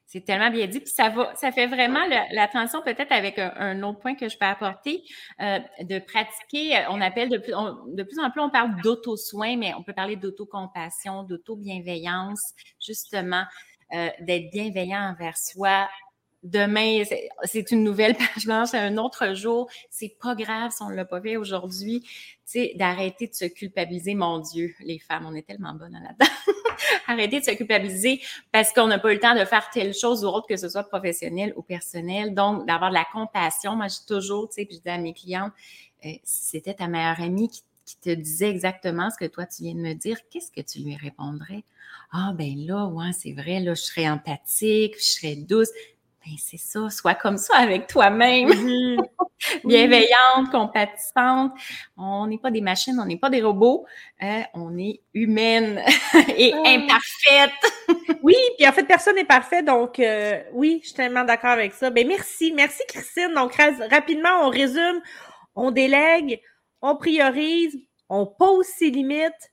C'est 0.06 0.22
tellement 0.22 0.50
bien 0.50 0.66
dit. 0.66 0.80
Puis 0.80 0.90
ça 0.90 1.08
va, 1.08 1.34
ça 1.34 1.50
fait 1.50 1.66
vraiment 1.66 2.04
la 2.06 2.48
transition 2.48 2.82
peut-être 2.82 3.10
avec 3.12 3.38
un, 3.38 3.82
autre 3.82 4.00
point 4.00 4.14
que 4.14 4.28
je 4.28 4.36
peux 4.36 4.46
apporter, 4.46 5.02
euh, 5.40 5.58
de 5.82 5.98
pratiquer. 5.98 6.84
On 6.90 7.00
appelle 7.00 7.30
de 7.30 7.38
plus, 7.38 7.52
de 7.52 8.02
plus 8.02 8.18
en 8.18 8.30
plus, 8.30 8.40
on 8.40 8.50
parle 8.50 8.80
d'auto-soin, 8.82 9.56
mais 9.56 9.72
on 9.74 9.82
peut 9.82 9.94
parler 9.94 10.16
d'auto-compassion, 10.16 11.22
d'auto-bienveillance, 11.22 12.52
justement, 12.84 13.44
euh, 13.94 14.08
d'être 14.20 14.50
bienveillant 14.50 15.10
envers 15.12 15.36
soi, 15.36 15.88
demain, 16.44 17.02
c'est 17.44 17.70
une 17.72 17.82
nouvelle 17.82 18.14
page 18.34 18.44
blanche, 18.44 18.68
c'est 18.70 18.78
un 18.78 18.96
autre 18.98 19.34
jour. 19.34 19.68
C'est 19.90 20.16
pas 20.20 20.34
grave 20.34 20.70
si 20.70 20.82
on 20.82 20.90
ne 20.90 20.94
l'a 20.94 21.04
pas 21.04 21.20
fait 21.20 21.36
aujourd'hui. 21.36 22.02
Tu 22.02 22.10
sais, 22.44 22.72
d'arrêter 22.76 23.26
de 23.26 23.34
se 23.34 23.46
culpabiliser. 23.46 24.14
Mon 24.14 24.38
Dieu, 24.38 24.74
les 24.80 24.98
femmes, 24.98 25.26
on 25.26 25.34
est 25.34 25.46
tellement 25.46 25.72
bonnes 25.72 25.94
là-dedans. 25.94 26.30
Arrêter 27.06 27.40
de 27.40 27.44
se 27.44 27.52
culpabiliser 27.52 28.20
parce 28.52 28.72
qu'on 28.72 28.86
n'a 28.86 28.98
pas 28.98 29.10
eu 29.10 29.14
le 29.14 29.20
temps 29.20 29.34
de 29.34 29.44
faire 29.44 29.68
telle 29.72 29.94
chose 29.94 30.24
ou 30.24 30.28
autre, 30.28 30.46
que 30.46 30.56
ce 30.56 30.68
soit 30.68 30.84
professionnel 30.84 31.54
ou 31.56 31.62
personnel. 31.62 32.34
Donc, 32.34 32.66
d'avoir 32.66 32.90
de 32.90 32.94
la 32.94 33.06
compassion. 33.10 33.74
Moi, 33.74 33.86
j'ai 33.88 34.06
toujours, 34.06 34.48
tu 34.48 34.56
sais, 34.56 34.66
puis 34.66 34.76
je 34.76 34.82
dis 34.82 34.90
à 34.90 34.98
mes 34.98 35.14
clientes, 35.14 35.52
euh, 36.04 36.10
si 36.22 36.44
c'était 36.44 36.74
ta 36.74 36.86
meilleure 36.86 37.20
amie 37.20 37.48
qui, 37.48 37.62
te 38.02 38.08
disait 38.08 38.48
exactement 38.48 39.10
ce 39.10 39.18
que 39.18 39.30
toi, 39.30 39.44
tu 39.44 39.62
viens 39.62 39.74
de 39.74 39.80
me 39.80 39.92
dire, 39.92 40.16
qu'est-ce 40.30 40.50
que 40.50 40.62
tu 40.62 40.78
lui 40.78 40.96
répondrais? 40.96 41.64
Ah, 42.12 42.32
ben 42.34 42.56
là, 42.66 42.86
ouais, 42.86 43.12
c'est 43.12 43.32
vrai, 43.32 43.60
là, 43.60 43.74
je 43.74 43.82
serais 43.82 44.08
empathique, 44.08 44.94
je 44.96 45.04
serais 45.04 45.36
douce 45.36 45.68
ben 46.24 46.36
c'est 46.38 46.56
ça, 46.56 46.88
sois 46.88 47.14
comme 47.14 47.36
ça 47.36 47.56
avec 47.56 47.86
toi-même. 47.86 48.48
Bienveillante, 49.64 50.50
compatissante. 50.50 51.52
On 51.98 52.26
n'est 52.26 52.38
pas 52.38 52.50
des 52.50 52.62
machines, 52.62 52.98
on 52.98 53.04
n'est 53.04 53.18
pas 53.18 53.28
des 53.28 53.42
robots. 53.42 53.84
Hein, 54.20 54.44
on 54.54 54.78
est 54.78 55.00
humaine 55.12 55.82
et 56.36 56.52
ah. 56.54 56.62
imparfaite. 56.66 57.50
oui, 58.22 58.36
puis 58.56 58.66
en 58.66 58.72
fait, 58.72 58.84
personne 58.84 59.16
n'est 59.16 59.24
parfait. 59.24 59.62
Donc, 59.62 59.98
euh, 59.98 60.42
oui, 60.52 60.80
je 60.82 60.88
suis 60.88 60.96
tellement 60.96 61.24
d'accord 61.24 61.50
avec 61.50 61.72
ça. 61.72 61.90
Ben 61.90 62.06
merci. 62.08 62.52
Merci, 62.52 62.82
Christine. 62.88 63.34
Donc, 63.34 63.54
rapidement, 63.90 64.46
on 64.46 64.48
résume. 64.48 65.02
On 65.56 65.70
délègue, 65.70 66.40
on 66.82 66.96
priorise, 66.96 67.78
on 68.08 68.26
pose 68.26 68.66
ses 68.66 68.90
limites. 68.90 69.52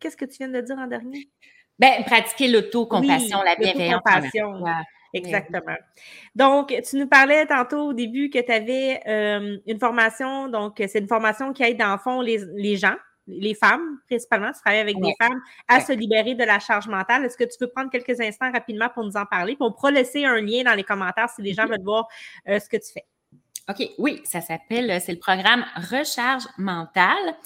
Qu'est-ce 0.00 0.16
que 0.16 0.24
tu 0.24 0.38
viens 0.38 0.48
de 0.48 0.60
dire 0.60 0.78
en 0.78 0.86
dernier? 0.86 1.28
Ben, 1.78 2.04
pratiquer 2.04 2.48
l'auto-compassion, 2.48 3.42
la 3.42 3.56
bienveillance. 3.56 4.00
Exactement. 5.12 5.76
Donc, 6.34 6.74
tu 6.88 6.96
nous 6.96 7.06
parlais 7.06 7.46
tantôt 7.46 7.88
au 7.88 7.92
début 7.92 8.30
que 8.30 8.38
tu 8.38 8.50
avais 8.50 9.00
euh, 9.06 9.58
une 9.66 9.78
formation, 9.78 10.48
donc 10.48 10.76
c'est 10.78 10.98
une 10.98 11.08
formation 11.08 11.52
qui 11.52 11.62
aide 11.62 11.78
dans 11.78 11.92
le 11.92 11.98
fond 11.98 12.20
les, 12.20 12.38
les 12.54 12.76
gens, 12.76 12.96
les 13.26 13.54
femmes 13.54 13.98
principalement, 14.08 14.52
tu 14.52 14.60
travailles 14.60 14.80
avec 14.80 14.96
des 15.00 15.14
femmes, 15.20 15.40
à 15.68 15.80
se 15.80 15.92
libérer 15.92 16.34
de 16.34 16.44
la 16.44 16.58
charge 16.58 16.88
mentale. 16.88 17.24
Est-ce 17.24 17.36
que 17.36 17.44
tu 17.44 17.56
peux 17.58 17.68
prendre 17.68 17.90
quelques 17.90 18.20
instants 18.20 18.50
rapidement 18.50 18.88
pour 18.88 19.04
nous 19.04 19.16
en 19.16 19.26
parler? 19.26 19.54
Puis 19.54 19.62
on 19.62 19.72
pourra 19.72 19.90
laisser 19.90 20.24
un 20.24 20.40
lien 20.40 20.64
dans 20.64 20.74
les 20.74 20.84
commentaires 20.84 21.28
si 21.28 21.42
les 21.42 21.52
gens 21.52 21.66
veulent 21.66 21.84
voir 21.84 22.08
euh, 22.48 22.58
ce 22.58 22.68
que 22.68 22.76
tu 22.76 22.92
fais. 22.92 23.04
OK, 23.68 23.90
oui, 23.98 24.20
ça 24.24 24.40
s'appelle, 24.40 25.00
c'est 25.00 25.12
le 25.12 25.20
programme 25.20 25.64
Recharge 25.76 26.42
mentale, 26.58 27.36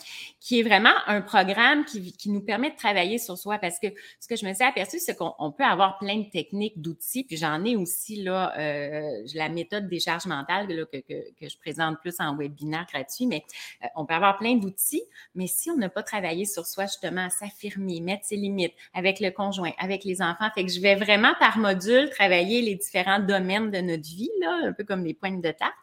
qui 0.41 0.61
est 0.61 0.63
vraiment 0.63 0.95
un 1.09 1.21
programme 1.21 1.85
qui, 1.85 2.13
qui, 2.13 2.31
nous 2.31 2.41
permet 2.41 2.71
de 2.71 2.77
travailler 2.77 3.19
sur 3.19 3.37
soi 3.37 3.59
parce 3.59 3.79
que 3.79 3.89
ce 4.21 4.29
que 4.29 4.37
je 4.37 4.47
me 4.47 4.55
suis 4.55 4.65
aperçu, 4.65 4.99
c'est 4.99 5.15
qu'on 5.15 5.53
peut 5.53 5.65
avoir 5.65 5.99
plein 5.99 6.19
de 6.19 6.31
techniques, 6.31 6.81
d'outils, 6.81 7.25
puis 7.25 7.37
j'en 7.37 7.65
ai 7.65 7.77
aussi 7.77 8.23
là, 8.23 8.57
euh, 8.57 9.27
la 9.35 9.49
méthode 9.51 9.89
des 9.89 10.01
charges 10.01 10.27
mentales 10.27 10.69
là, 10.69 10.87
que, 10.87 10.99
que, 10.99 11.33
que, 11.39 11.49
je 11.49 11.59
présente 11.59 12.01
plus 12.01 12.15
en 12.21 12.35
webinaire 12.37 12.87
gratuit, 12.91 13.27
mais 13.27 13.45
euh, 13.85 13.89
on 13.97 14.07
peut 14.07 14.15
avoir 14.15 14.39
plein 14.39 14.55
d'outils, 14.55 15.03
mais 15.35 15.49
si 15.49 15.71
on 15.71 15.77
n'a 15.77 15.91
pas 15.91 16.03
travaillé 16.03 16.47
sur 16.47 16.65
soi, 16.65 16.87
justement, 16.87 17.29
s'affirmer, 17.29 18.01
mettre 18.01 18.25
ses 18.25 18.37
limites 18.37 18.75
avec 18.95 19.21
le 19.21 19.33
conjoint, 19.33 19.73
avec 19.79 20.05
les 20.05 20.23
enfants, 20.23 20.49
fait 20.55 20.65
que 20.65 20.73
je 20.73 20.81
vais 20.81 20.95
vraiment 20.95 21.35
par 21.41 21.59
module 21.59 22.09
travailler 22.11 22.63
les 22.63 22.77
différents 22.77 23.21
domaines 23.21 23.71
de 23.71 23.79
notre 23.79 24.09
vie, 24.09 24.31
là, 24.41 24.61
un 24.65 24.73
peu 24.73 24.85
comme 24.85 25.05
les 25.05 25.15
pointes 25.15 25.43
de 25.43 25.51
tarte, 25.51 25.75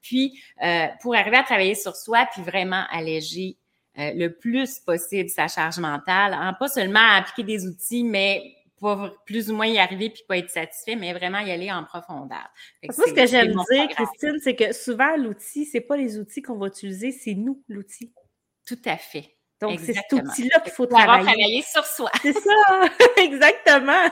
puis 0.00 0.40
euh, 0.62 0.86
pour 1.02 1.14
arriver 1.14 1.36
à 1.36 1.42
travailler 1.42 1.74
sur 1.74 1.96
soi, 1.96 2.26
puis 2.32 2.42
vraiment 2.42 2.84
alléger 2.90 3.56
euh, 3.98 4.12
le 4.14 4.28
plus 4.28 4.78
possible 4.78 5.28
sa 5.28 5.48
charge 5.48 5.78
mentale, 5.78 6.32
hein, 6.32 6.54
pas 6.58 6.68
seulement 6.68 7.06
appliquer 7.16 7.42
des 7.42 7.66
outils, 7.66 8.04
mais 8.04 8.56
pour 8.78 9.10
plus 9.26 9.50
ou 9.50 9.54
moins 9.54 9.66
y 9.66 9.78
arriver 9.78 10.08
puis 10.10 10.22
pas 10.26 10.38
être 10.38 10.50
satisfait, 10.50 10.96
mais 10.96 11.12
vraiment 11.12 11.40
y 11.40 11.50
aller 11.50 11.70
en 11.70 11.84
profondeur. 11.84 12.48
Moi, 12.82 13.06
ce 13.08 13.12
que 13.12 13.26
j'aime 13.26 13.52
dire, 13.70 13.88
Christine, 13.88 14.38
c'est 14.42 14.56
que 14.56 14.72
souvent, 14.72 15.16
l'outil, 15.16 15.66
c'est 15.66 15.82
pas 15.82 15.98
les 15.98 16.18
outils 16.18 16.40
qu'on 16.40 16.56
va 16.56 16.68
utiliser, 16.68 17.12
c'est 17.12 17.34
nous, 17.34 17.62
l'outil. 17.68 18.12
Tout 18.66 18.78
à 18.86 18.96
fait. 18.96 19.36
Donc, 19.60 19.78
c'est 19.80 19.92
cet 19.92 20.12
outil-là 20.12 20.60
qu'il 20.60 20.72
faut 20.72 20.86
travailler. 20.86 21.24
travailler 21.24 21.62
sur 21.62 21.84
soi. 21.84 22.10
C'est 22.22 22.32
ça, 22.32 22.82
exactement. 23.18 24.08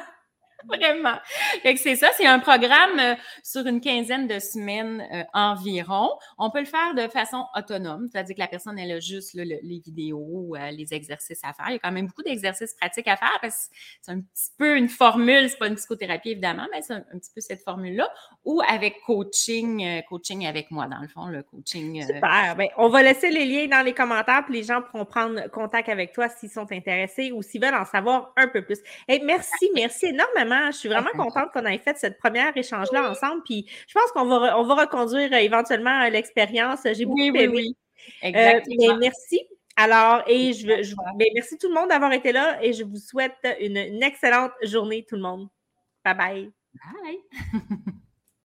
Vraiment. 0.66 1.14
c'est 1.62 1.96
ça, 1.96 2.08
c'est 2.16 2.26
un 2.26 2.40
programme 2.40 2.98
euh, 2.98 3.14
sur 3.44 3.64
une 3.66 3.80
quinzaine 3.80 4.26
de 4.26 4.38
semaines 4.40 5.06
euh, 5.12 5.22
environ. 5.32 6.10
On 6.36 6.50
peut 6.50 6.60
le 6.60 6.66
faire 6.66 6.94
de 6.94 7.06
façon 7.08 7.44
autonome, 7.56 8.08
c'est-à-dire 8.10 8.34
que 8.34 8.40
la 8.40 8.48
personne, 8.48 8.78
elle 8.78 8.90
a 8.90 9.00
juste 9.00 9.34
les 9.34 9.82
vidéos, 9.84 10.56
euh, 10.56 10.70
les 10.70 10.92
exercices 10.94 11.40
à 11.44 11.52
faire. 11.52 11.66
Il 11.68 11.74
y 11.74 11.76
a 11.76 11.78
quand 11.78 11.92
même 11.92 12.08
beaucoup 12.08 12.22
d'exercices 12.22 12.74
pratiques 12.74 13.06
à 13.06 13.16
faire 13.16 13.38
parce 13.40 13.68
que 13.68 13.76
c'est 14.02 14.12
un 14.12 14.20
petit 14.20 14.50
peu 14.58 14.76
une 14.76 14.88
formule, 14.88 15.48
c'est 15.48 15.58
pas 15.58 15.68
une 15.68 15.76
psychothérapie 15.76 16.30
évidemment, 16.30 16.66
mais 16.72 16.82
c'est 16.82 16.94
un, 16.94 17.02
petit 17.02 17.30
peu 17.34 17.40
cette 17.40 17.62
formule-là. 17.62 18.08
Ou 18.44 18.60
avec 18.68 19.00
coaching, 19.06 20.02
coaching 20.08 20.46
avec 20.46 20.70
moi, 20.70 20.86
dans 20.86 21.00
le 21.00 21.08
fond, 21.08 21.26
le 21.26 21.42
coaching. 21.42 22.02
Super. 22.02 22.56
Ben, 22.56 22.68
on 22.78 22.88
va 22.88 23.02
laisser 23.02 23.30
les 23.30 23.44
liens 23.44 23.66
dans 23.68 23.84
les 23.84 23.92
commentaires, 23.92 24.44
puis 24.44 24.54
les 24.54 24.62
gens 24.64 24.82
pourront 24.82 25.04
prendre 25.04 25.48
contact 25.50 25.88
avec 25.88 26.12
toi 26.12 26.28
s'ils 26.28 26.50
sont 26.50 26.70
intéressés 26.72 27.30
ou 27.30 27.42
s'ils 27.42 27.60
veulent 27.60 27.74
en 27.74 27.84
savoir 27.84 28.32
un 28.36 28.48
peu 28.48 28.62
plus. 28.62 28.78
Et 29.06 29.20
merci, 29.20 29.70
merci 29.74 30.06
énormément 30.06 30.47
je 30.70 30.76
suis 30.76 30.88
vraiment 30.88 31.10
contente 31.16 31.52
qu'on 31.52 31.64
ait 31.66 31.78
fait 31.78 31.96
cette 31.96 32.18
première 32.18 32.56
échange-là 32.56 33.10
ensemble. 33.10 33.42
Puis 33.44 33.66
je 33.86 33.94
pense 33.94 34.10
qu'on 34.12 34.26
va, 34.26 34.58
on 34.58 34.64
va 34.64 34.74
reconduire 34.74 35.32
euh, 35.32 35.36
éventuellement 35.36 36.02
euh, 36.02 36.10
l'expérience. 36.10 36.80
J'ai 36.84 37.04
beaucoup 37.04 37.20
oui, 37.20 37.28
aimé. 37.28 37.48
Oui, 37.48 37.76
euh, 38.24 38.28
Exactement. 38.28 38.98
merci. 38.98 39.40
Alors, 39.76 40.22
et 40.26 40.52
je, 40.52 40.82
je 40.82 40.94
ben, 41.16 41.28
merci 41.34 41.56
tout 41.56 41.68
le 41.68 41.74
monde 41.74 41.88
d'avoir 41.88 42.12
été 42.12 42.32
là 42.32 42.58
et 42.62 42.72
je 42.72 42.82
vous 42.82 42.96
souhaite 42.96 43.36
une 43.60 43.76
excellente 44.02 44.52
journée, 44.62 45.04
tout 45.08 45.14
le 45.14 45.22
monde. 45.22 45.48
Bye 46.04 46.16
bye. 46.16 46.50
Bye. 46.74 47.18